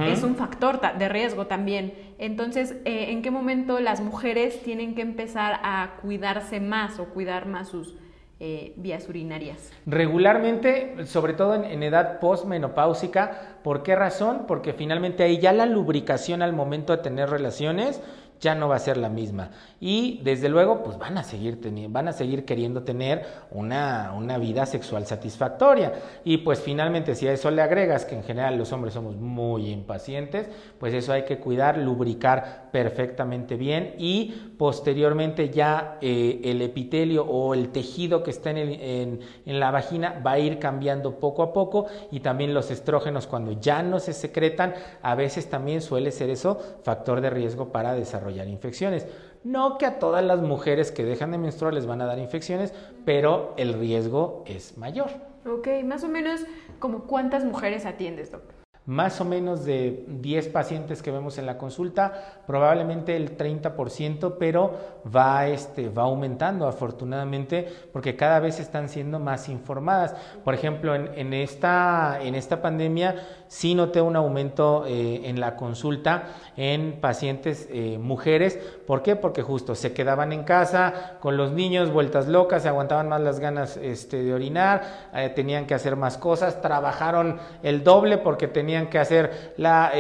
es 0.06 0.22
un 0.22 0.34
factor 0.34 0.80
de 0.80 1.08
riesgo 1.10 1.46
también. 1.46 1.92
Entonces, 2.18 2.76
eh, 2.86 3.10
¿en 3.10 3.20
qué 3.20 3.30
momento 3.30 3.80
las 3.80 4.00
mujeres 4.00 4.62
tienen 4.62 4.94
que 4.94 5.02
empezar 5.02 5.60
a 5.62 5.96
cuidarse 6.00 6.58
más 6.58 6.98
o 6.98 7.06
cuidar 7.06 7.46
más 7.46 7.68
sus 7.68 7.94
eh, 8.40 8.72
vías 8.76 9.06
urinarias? 9.10 9.72
Regularmente, 9.84 11.04
sobre 11.04 11.34
todo 11.34 11.54
en, 11.54 11.64
en 11.64 11.82
edad 11.82 12.18
postmenopáusica, 12.18 13.58
¿por 13.62 13.82
qué 13.82 13.94
razón? 13.94 14.44
Porque 14.48 14.72
finalmente 14.72 15.22
ahí 15.22 15.38
ya 15.38 15.52
la 15.52 15.66
lubricación 15.66 16.40
al 16.40 16.54
momento 16.54 16.96
de 16.96 17.02
tener 17.02 17.28
relaciones 17.28 18.00
ya 18.44 18.54
no 18.54 18.68
va 18.68 18.76
a 18.76 18.78
ser 18.78 18.98
la 18.98 19.08
misma. 19.08 19.50
Y 19.80 20.20
desde 20.22 20.50
luego, 20.50 20.82
pues 20.82 20.98
van 20.98 21.16
a 21.16 21.24
seguir, 21.24 21.58
van 21.88 22.08
a 22.08 22.12
seguir 22.12 22.44
queriendo 22.44 22.82
tener 22.82 23.24
una, 23.50 24.12
una, 24.14 24.36
vida 24.36 24.66
sexual 24.66 25.06
satisfactoria. 25.06 25.94
Y 26.24 26.38
pues 26.38 26.60
finalmente, 26.60 27.14
si 27.14 27.26
a 27.26 27.32
eso 27.32 27.50
le 27.50 27.62
agregas 27.62 28.04
que 28.04 28.14
en 28.14 28.22
general 28.22 28.58
los 28.58 28.70
hombres 28.72 28.92
somos 28.92 29.16
muy 29.16 29.70
impacientes, 29.70 30.48
pues 30.78 30.92
eso 30.92 31.12
hay 31.12 31.24
que 31.24 31.38
cuidar, 31.38 31.78
lubricar 31.78 32.68
perfectamente 32.70 33.56
bien 33.56 33.94
y 33.98 34.52
posteriormente 34.58 35.48
ya 35.48 35.96
eh, 36.02 36.40
el 36.44 36.60
epitelio 36.60 37.24
o 37.24 37.54
el 37.54 37.70
tejido 37.70 38.22
que 38.22 38.30
está 38.30 38.50
en, 38.50 38.58
en, 38.58 39.20
en 39.46 39.60
la 39.60 39.70
vagina 39.70 40.20
va 40.24 40.32
a 40.32 40.38
ir 40.38 40.58
cambiando 40.58 41.18
poco 41.18 41.42
a 41.42 41.52
poco 41.52 41.86
y 42.10 42.20
también 42.20 42.52
los 42.52 42.70
estrógenos 42.70 43.26
cuando 43.26 43.52
ya 43.52 43.82
no 43.82 44.00
se 44.00 44.12
secretan, 44.12 44.74
a 45.02 45.14
veces 45.14 45.48
también 45.48 45.80
suele 45.80 46.10
ser 46.10 46.28
eso 46.30 46.58
factor 46.82 47.20
de 47.20 47.30
riesgo 47.30 47.70
para 47.70 47.94
desarrollar 47.94 48.33
infecciones. 48.42 49.06
No 49.44 49.78
que 49.78 49.86
a 49.86 49.98
todas 49.98 50.24
las 50.24 50.40
mujeres 50.40 50.90
que 50.90 51.04
dejan 51.04 51.30
de 51.30 51.38
menstruar 51.38 51.74
les 51.74 51.86
van 51.86 52.00
a 52.00 52.06
dar 52.06 52.18
infecciones, 52.18 52.72
pero 53.04 53.54
el 53.56 53.74
riesgo 53.74 54.42
es 54.46 54.76
mayor. 54.76 55.10
Ok, 55.46 55.68
más 55.84 56.02
o 56.04 56.08
menos 56.08 56.40
como 56.78 57.04
cuántas 57.04 57.44
mujeres 57.44 57.86
atiendes, 57.86 58.32
doctor 58.32 58.64
más 58.86 59.18
o 59.20 59.24
menos 59.24 59.64
de 59.64 60.04
10 60.06 60.48
pacientes 60.48 61.02
que 61.02 61.10
vemos 61.10 61.38
en 61.38 61.46
la 61.46 61.56
consulta, 61.56 62.42
probablemente 62.46 63.16
el 63.16 63.36
30%, 63.36 64.36
pero 64.38 65.00
va, 65.14 65.46
este, 65.46 65.88
va 65.88 66.02
aumentando 66.02 66.68
afortunadamente 66.68 67.66
porque 67.92 68.14
cada 68.14 68.40
vez 68.40 68.60
están 68.60 68.90
siendo 68.90 69.18
más 69.18 69.48
informadas. 69.48 70.14
Por 70.44 70.52
ejemplo, 70.52 70.94
en, 70.94 71.32
esta, 71.32 72.18
en 72.20 72.34
esta 72.34 72.60
pandemia 72.60 73.16
sí 73.54 73.76
noté 73.76 74.00
un 74.00 74.16
aumento 74.16 74.84
eh, 74.84 75.22
en 75.26 75.38
la 75.38 75.54
consulta 75.54 76.24
en 76.56 76.98
pacientes 77.00 77.68
eh, 77.70 77.98
mujeres. 78.00 78.58
¿Por 78.84 79.02
qué? 79.04 79.14
Porque 79.14 79.42
justo 79.42 79.76
se 79.76 79.92
quedaban 79.92 80.32
en 80.32 80.42
casa 80.42 81.18
con 81.20 81.36
los 81.36 81.52
niños, 81.52 81.92
vueltas 81.92 82.26
locas, 82.26 82.62
se 82.62 82.68
aguantaban 82.68 83.08
más 83.08 83.20
las 83.20 83.38
ganas 83.38 83.76
este, 83.76 84.24
de 84.24 84.34
orinar, 84.34 84.82
eh, 85.14 85.30
tenían 85.32 85.66
que 85.66 85.74
hacer 85.74 85.94
más 85.94 86.18
cosas, 86.18 86.60
trabajaron 86.62 87.38
el 87.62 87.84
doble 87.84 88.18
porque 88.18 88.48
tenían 88.48 88.88
que 88.88 88.98
hacer, 88.98 89.54
la, 89.56 89.92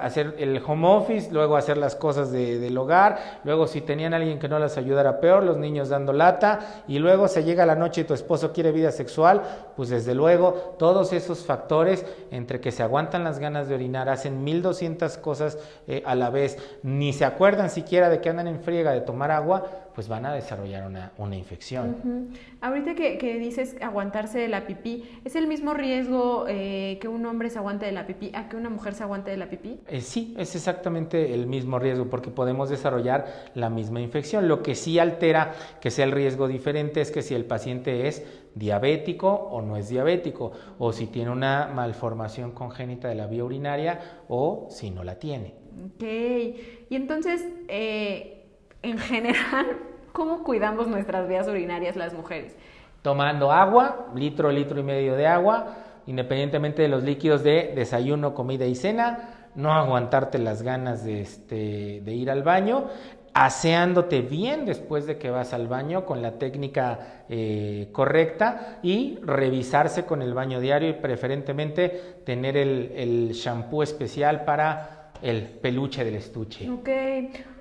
hacer 0.00 0.36
el 0.38 0.62
home 0.66 0.88
office, 0.88 1.30
luego 1.30 1.56
hacer 1.56 1.76
las 1.76 1.94
cosas 1.94 2.32
de, 2.32 2.58
del 2.58 2.78
hogar, 2.78 3.40
luego 3.44 3.66
si 3.66 3.82
tenían 3.82 4.14
alguien 4.14 4.38
que 4.38 4.48
no 4.48 4.58
las 4.58 4.78
ayudara 4.78 5.20
peor, 5.20 5.42
los 5.42 5.58
niños 5.58 5.90
dando 5.90 6.14
lata, 6.14 6.82
y 6.88 6.98
luego 6.98 7.28
se 7.28 7.44
llega 7.44 7.66
la 7.66 7.74
noche 7.74 8.00
y 8.00 8.04
tu 8.04 8.14
esposo 8.14 8.54
quiere 8.54 8.72
vida 8.72 8.90
sexual, 8.90 9.42
pues 9.76 9.90
desde 9.90 10.14
luego 10.14 10.76
todos 10.78 11.12
esos 11.12 11.44
factores 11.44 12.06
entre 12.30 12.58
que 12.58 12.69
se 12.72 12.82
aguantan 12.82 13.24
las 13.24 13.38
ganas 13.38 13.68
de 13.68 13.74
orinar, 13.74 14.08
hacen 14.08 14.44
1200 14.44 15.18
cosas 15.18 15.58
eh, 15.86 16.02
a 16.06 16.14
la 16.14 16.30
vez, 16.30 16.58
ni 16.82 17.12
se 17.12 17.24
acuerdan 17.24 17.70
siquiera 17.70 18.08
de 18.08 18.20
que 18.20 18.30
andan 18.30 18.48
en 18.48 18.60
friega 18.60 18.92
de 18.92 19.00
tomar 19.00 19.30
agua, 19.30 19.89
pues 19.94 20.08
van 20.08 20.26
a 20.26 20.34
desarrollar 20.34 20.86
una, 20.86 21.12
una 21.18 21.36
infección. 21.36 22.30
Ahorita 22.60 22.94
que, 22.94 23.18
que, 23.18 23.38
dices 23.38 23.76
aguantarse 23.80 24.38
de 24.38 24.48
la 24.48 24.66
pipí, 24.66 25.04
¿es 25.24 25.36
el 25.36 25.46
mismo 25.46 25.74
riesgo 25.74 26.46
eh, 26.48 26.98
que 27.00 27.08
un 27.08 27.24
hombre 27.26 27.50
se 27.50 27.58
aguante 27.58 27.86
de 27.86 27.92
la 27.92 28.06
pipí 28.06 28.30
a 28.34 28.48
que 28.48 28.56
una 28.56 28.70
mujer 28.70 28.94
se 28.94 29.02
aguante 29.02 29.30
de 29.30 29.36
la 29.36 29.48
pipí? 29.48 29.80
Eh, 29.88 30.00
sí, 30.00 30.34
es 30.38 30.54
exactamente 30.54 31.34
el 31.34 31.46
mismo 31.46 31.78
riesgo 31.78 32.06
porque 32.08 32.30
podemos 32.30 32.70
desarrollar 32.70 33.26
la 33.54 33.70
misma 33.70 34.00
infección. 34.00 34.48
Lo 34.48 34.62
que 34.62 34.74
sí 34.74 34.98
altera 34.98 35.52
que 35.80 35.90
sea 35.90 36.04
el 36.04 36.12
riesgo 36.12 36.48
diferente 36.48 37.00
es 37.00 37.10
que 37.10 37.22
si 37.22 37.34
el 37.34 37.44
paciente 37.44 38.06
es 38.08 38.24
diabético 38.54 39.28
o 39.30 39.62
no 39.62 39.76
es 39.76 39.88
diabético, 39.88 40.52
o 40.78 40.92
si 40.92 41.06
tiene 41.06 41.30
una 41.30 41.70
malformación 41.72 42.52
congénita 42.52 43.08
de 43.08 43.14
la 43.14 43.26
vía 43.26 43.44
urinaria 43.44 44.00
o 44.28 44.66
si 44.70 44.90
no 44.90 45.04
la 45.04 45.18
tiene. 45.18 45.54
Ok, 45.86 46.02
y 46.02 46.94
entonces, 46.96 47.44
eh, 47.68 48.39
en 48.82 48.98
general, 48.98 49.66
¿cómo 50.12 50.42
cuidamos 50.42 50.86
nuestras 50.86 51.28
vías 51.28 51.48
urinarias 51.48 51.96
las 51.96 52.14
mujeres? 52.14 52.56
Tomando 53.02 53.52
agua, 53.52 54.08
litro, 54.14 54.50
litro 54.50 54.80
y 54.80 54.82
medio 54.82 55.16
de 55.16 55.26
agua, 55.26 55.76
independientemente 56.06 56.82
de 56.82 56.88
los 56.88 57.02
líquidos 57.02 57.42
de 57.42 57.72
desayuno, 57.74 58.34
comida 58.34 58.66
y 58.66 58.74
cena, 58.74 59.50
no 59.54 59.72
aguantarte 59.72 60.38
las 60.38 60.62
ganas 60.62 61.04
de, 61.04 61.22
este, 61.22 62.00
de 62.04 62.14
ir 62.14 62.30
al 62.30 62.42
baño 62.42 62.86
aseándote 63.32 64.22
bien 64.22 64.66
después 64.66 65.06
de 65.06 65.16
que 65.16 65.30
vas 65.30 65.52
al 65.54 65.68
baño 65.68 66.04
con 66.04 66.20
la 66.20 66.32
técnica 66.32 67.24
eh, 67.28 67.88
correcta 67.92 68.78
y 68.82 69.18
revisarse 69.22 70.04
con 70.04 70.22
el 70.22 70.34
baño 70.34 70.60
diario 70.60 70.88
y 70.88 70.94
preferentemente 70.94 72.22
tener 72.24 72.56
el, 72.56 72.92
el 72.96 73.32
shampoo 73.32 73.82
especial 73.82 74.44
para 74.44 74.99
el 75.22 75.42
peluche 75.42 76.04
del 76.04 76.14
estuche. 76.16 76.68
Ok, 76.70 76.88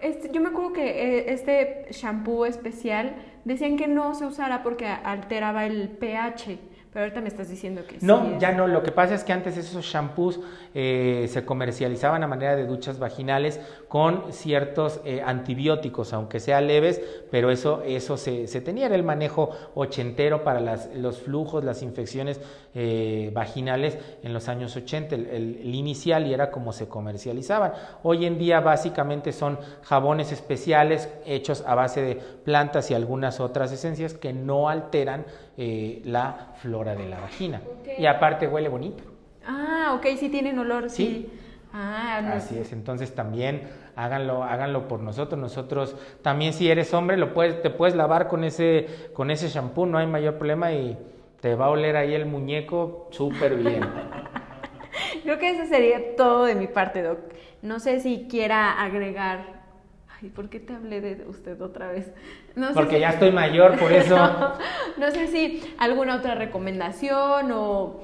este, 0.02 0.30
yo 0.32 0.41
me 0.41 0.50
acuerdo 0.50 0.74
que 0.74 0.89
eh, 0.89 1.34
este 1.34 1.88
shampoo 1.91 2.45
especial 2.45 3.15
decían 3.45 3.78
que 3.78 3.88
no 3.88 4.13
se 4.13 4.26
usara 4.26 4.63
porque 4.63 4.88
alteraba 4.88 5.65
el 5.65 5.89
pH. 5.89 6.60
Pero 6.91 7.06
ahorita 7.06 7.21
me 7.21 7.28
estás 7.28 7.47
diciendo 7.49 7.84
que 7.88 7.97
No, 8.02 8.21
sí. 8.25 8.32
es- 8.34 8.41
ya 8.41 8.52
no. 8.52 8.65
Lo 8.65 8.82
que 8.82 8.91
pasa 8.91 9.13
es 9.13 9.23
que 9.23 9.32
antes 9.32 9.56
esos 9.58 9.86
shampoos 9.86 10.39
eh, 10.73 11.28
se 11.32 11.45
comercializaban 11.45 12.23
a 12.23 12.28
manera 12.28 12.56
de 12.56 12.65
duchas 12.65 12.97
vaginales 12.97 13.60
con 13.88 14.34
ciertos 14.34 14.99
eh, 15.06 15.21
antibióticos, 15.23 16.13
aunque 16.13 16.39
sea 16.39 16.62
leves, 16.62 16.99
pero 17.30 17.52
eso, 17.52 17.84
eso 17.86 18.17
se, 18.17 18.47
se 18.47 18.62
tenía. 18.62 18.88
Era 18.88 18.95
el 18.95 19.04
manejo 19.04 19.52
ochentero 19.75 20.43
para 20.43 20.60
las, 20.62 20.89
los 20.95 21.19
flujos, 21.19 21.63
las 21.63 21.84
infecciones 21.84 22.41
eh, 22.73 23.30
vaginales 23.36 23.99
en 24.23 24.34
los 24.34 24.47
años 24.49 24.75
80, 24.75 25.13
el, 25.13 25.28
el- 25.28 25.75
inicial 25.75 26.25
y 26.25 26.34
era 26.34 26.49
como 26.49 26.73
se 26.73 26.88
comercializaban. 26.88 27.73
Hoy 28.02 28.25
en 28.25 28.39
día 28.39 28.62
básicamente 28.62 29.32
son 29.32 29.60
jabones 29.84 30.32
especiales 30.32 31.08
hechos 31.28 31.63
a 31.67 31.75
base 31.75 32.02
de 32.02 32.15
plantas 32.15 32.89
y 32.89 32.95
algunas 32.95 33.39
otras 33.39 33.71
esencias 33.71 34.15
que 34.15 34.34
no 34.34 34.69
alteran 34.69 35.25
la 36.06 36.54
flora 36.62 36.79
de 36.88 37.08
la 37.08 37.20
vagina. 37.20 37.62
Y 37.98 38.06
aparte 38.06 38.48
huele 38.48 38.70
bonito. 38.70 39.04
Ah, 39.46 39.94
ok, 39.98 40.06
sí 40.18 40.30
tienen 40.30 40.58
olor, 40.60 40.89
sí. 40.89 41.06
Sí. 41.06 41.39
Ah, 41.74 42.22
no. 42.24 42.34
Así 42.34 42.58
es, 42.58 42.74
entonces 42.74 43.13
también 43.13 43.70
háganlo, 43.96 44.44
háganlo 44.44 44.88
por 44.88 45.02
nosotros. 45.02 45.39
Nosotros 45.39 45.96
también 46.22 46.54
si 46.54 46.70
eres 46.70 46.94
hombre 46.94 47.18
lo 47.18 47.34
puedes, 47.34 47.62
te 47.62 47.70
puedes 47.70 47.96
lavar 47.96 48.28
con 48.28 48.44
ese, 48.44 48.88
con 49.13 49.30
ese 49.30 49.50
shampoo, 49.50 49.86
no 49.86 49.98
hay 49.98 50.08
mayor 50.08 50.36
problema 50.36 50.72
y 50.72 50.98
te 51.42 51.56
va 51.56 51.65
a 51.65 51.70
oler 51.70 51.96
ahí 51.96 52.13
el 52.13 52.26
muñeco 52.26 53.08
súper 53.12 53.56
bien. 53.56 53.82
Creo 55.24 55.38
que 55.38 55.52
eso 55.52 55.65
sería 55.65 56.15
todo 56.15 56.46
de 56.46 56.56
mi 56.56 56.68
parte, 56.68 57.02
Doc. 57.04 57.20
No 57.62 57.80
sé 57.80 58.00
si 58.00 58.28
quiera 58.30 58.82
agregar. 58.82 59.60
Ay, 60.21 60.29
¿por 60.29 60.49
qué 60.49 60.60
te 60.60 60.73
hablé 60.73 60.99
de 61.01 61.25
usted 61.27 61.62
otra 61.62 61.91
vez? 61.91 62.12
No 62.55 62.67
sé 62.69 62.73
Porque 62.73 62.95
si- 62.95 63.01
ya 63.01 63.10
estoy 63.12 63.32
mayor, 63.32 63.77
por 63.79 63.91
eso. 63.91 64.15
no 64.97 65.12
sé 65.12 65.27
si 65.27 65.63
alguna 65.77 66.15
otra 66.15 66.36
recomendación 66.36 67.51
o 67.53 68.01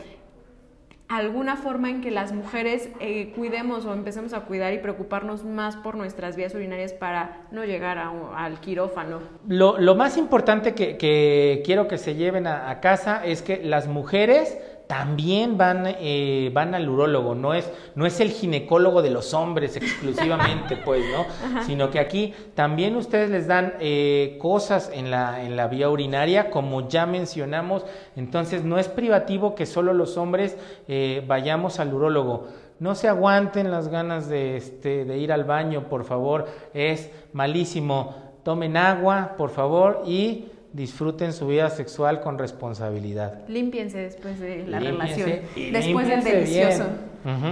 alguna 1.07 1.55
forma 1.55 1.89
en 1.89 2.01
que 2.01 2.09
las 2.09 2.31
mujeres 2.31 2.89
eh, 2.99 3.31
cuidemos 3.35 3.85
o 3.85 3.93
empecemos 3.93 4.33
a 4.33 4.41
cuidar 4.41 4.73
y 4.73 4.79
preocuparnos 4.79 5.43
más 5.43 5.75
por 5.75 5.95
nuestras 5.95 6.35
vías 6.35 6.55
urinarias 6.55 6.93
para 6.93 7.41
no 7.51 7.63
llegar 7.63 7.97
a 7.99 8.11
al 8.35 8.59
quirófano. 8.59 9.19
Lo, 9.47 9.77
lo 9.77 9.93
más 9.95 10.17
importante 10.17 10.73
que, 10.73 10.97
que 10.97 11.61
quiero 11.63 11.87
que 11.87 11.97
se 11.99 12.15
lleven 12.15 12.47
a, 12.47 12.71
a 12.71 12.79
casa 12.79 13.23
es 13.23 13.43
que 13.43 13.57
las 13.63 13.87
mujeres 13.87 14.57
también 14.87 15.57
van, 15.57 15.83
eh, 15.87 16.51
van 16.53 16.75
al 16.75 16.87
urólogo, 16.87 17.35
no 17.35 17.53
es, 17.53 17.71
no 17.95 18.05
es 18.05 18.19
el 18.19 18.29
ginecólogo 18.29 19.01
de 19.01 19.09
los 19.09 19.33
hombres 19.33 19.75
exclusivamente, 19.75 20.77
pues, 20.85 21.03
¿no? 21.11 21.63
Sino 21.63 21.89
que 21.89 21.99
aquí 21.99 22.33
también 22.53 22.95
ustedes 22.95 23.29
les 23.29 23.47
dan 23.47 23.73
eh, 23.79 24.37
cosas 24.39 24.91
en 24.93 25.11
la, 25.11 25.43
en 25.43 25.55
la 25.55 25.67
vía 25.67 25.89
urinaria, 25.89 26.49
como 26.51 26.87
ya 26.87 27.05
mencionamos, 27.05 27.85
entonces 28.15 28.63
no 28.63 28.77
es 28.77 28.87
privativo 28.87 29.55
que 29.55 29.65
solo 29.65 29.93
los 29.93 30.17
hombres 30.17 30.57
eh, 30.87 31.23
vayamos 31.27 31.79
al 31.79 31.93
urólogo. 31.93 32.47
No 32.77 32.93
se 32.93 33.07
aguanten 33.07 33.71
las 33.71 33.87
ganas 33.87 34.27
de, 34.27 34.57
este, 34.57 35.05
de 35.05 35.17
ir 35.17 35.31
al 35.31 35.45
baño, 35.45 35.87
por 35.87 36.03
favor, 36.03 36.47
es 36.73 37.09
malísimo. 37.31 38.15
Tomen 38.43 38.77
agua, 38.77 39.35
por 39.37 39.49
favor, 39.49 40.03
y 40.05 40.49
disfruten 40.75 41.31
su 41.31 41.47
vida 41.47 41.69
sexual 41.69 42.19
con 42.19 42.37
responsabilidad. 42.37 43.47
Límpiense 43.47 43.97
después 43.97 44.39
de 44.41 44.67
la 44.67 44.81
Límpiense 44.81 45.25
relación. 45.55 45.71
Después 45.71 46.07
del 46.09 46.23
delicioso. 46.23 46.85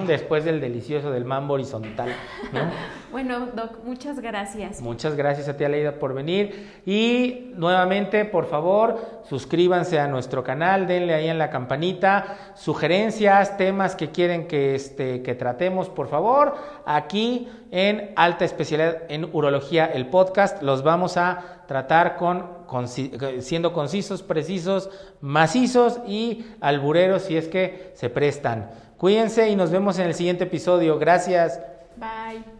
Después 0.05 0.45
del 0.45 0.61
delicioso, 0.61 1.09
del 1.09 1.25
mambo 1.25 1.53
horizontal. 1.55 2.09
¿no? 2.51 2.59
Bueno, 3.13 3.45
Doc, 3.55 3.83
muchas 3.85 4.19
gracias. 4.19 4.81
Muchas 4.81 5.15
gracias 5.15 5.47
a 5.47 5.55
ti, 5.55 5.63
Aleida, 5.63 5.99
por 5.99 6.15
venir. 6.15 6.81
Y 6.83 7.51
nuevamente, 7.55 8.25
por 8.25 8.47
favor, 8.47 9.21
suscríbanse 9.29 9.99
a 9.99 10.07
nuestro 10.07 10.43
canal, 10.43 10.87
denle 10.87 11.13
ahí 11.13 11.27
en 11.27 11.37
la 11.37 11.51
campanita, 11.51 12.53
sugerencias, 12.55 13.55
temas 13.55 13.95
que 13.95 14.09
quieren 14.09 14.47
que, 14.47 14.73
este, 14.73 15.21
que 15.21 15.35
tratemos, 15.35 15.89
por 15.89 16.07
favor. 16.07 16.55
Aquí 16.87 17.47
en 17.69 18.13
Alta 18.15 18.45
Especialidad 18.45 19.03
en 19.09 19.29
Urología, 19.31 19.85
el 19.85 20.07
podcast, 20.07 20.63
los 20.63 20.81
vamos 20.81 21.15
a 21.17 21.62
tratar 21.73 22.17
con, 22.17 22.87
siendo 23.39 23.73
concisos, 23.73 24.21
precisos, 24.21 24.91
macizos 25.21 25.99
y 26.07 26.45
albureros 26.61 27.23
si 27.23 27.35
es 27.35 27.47
que 27.47 27.93
se 27.95 28.11
prestan. 28.11 28.69
Cuídense 28.97 29.49
y 29.49 29.55
nos 29.55 29.71
vemos 29.71 29.97
en 29.97 30.05
el 30.05 30.13
siguiente 30.13 30.43
episodio. 30.43 30.99
Gracias. 30.99 31.59
Bye. 31.97 32.52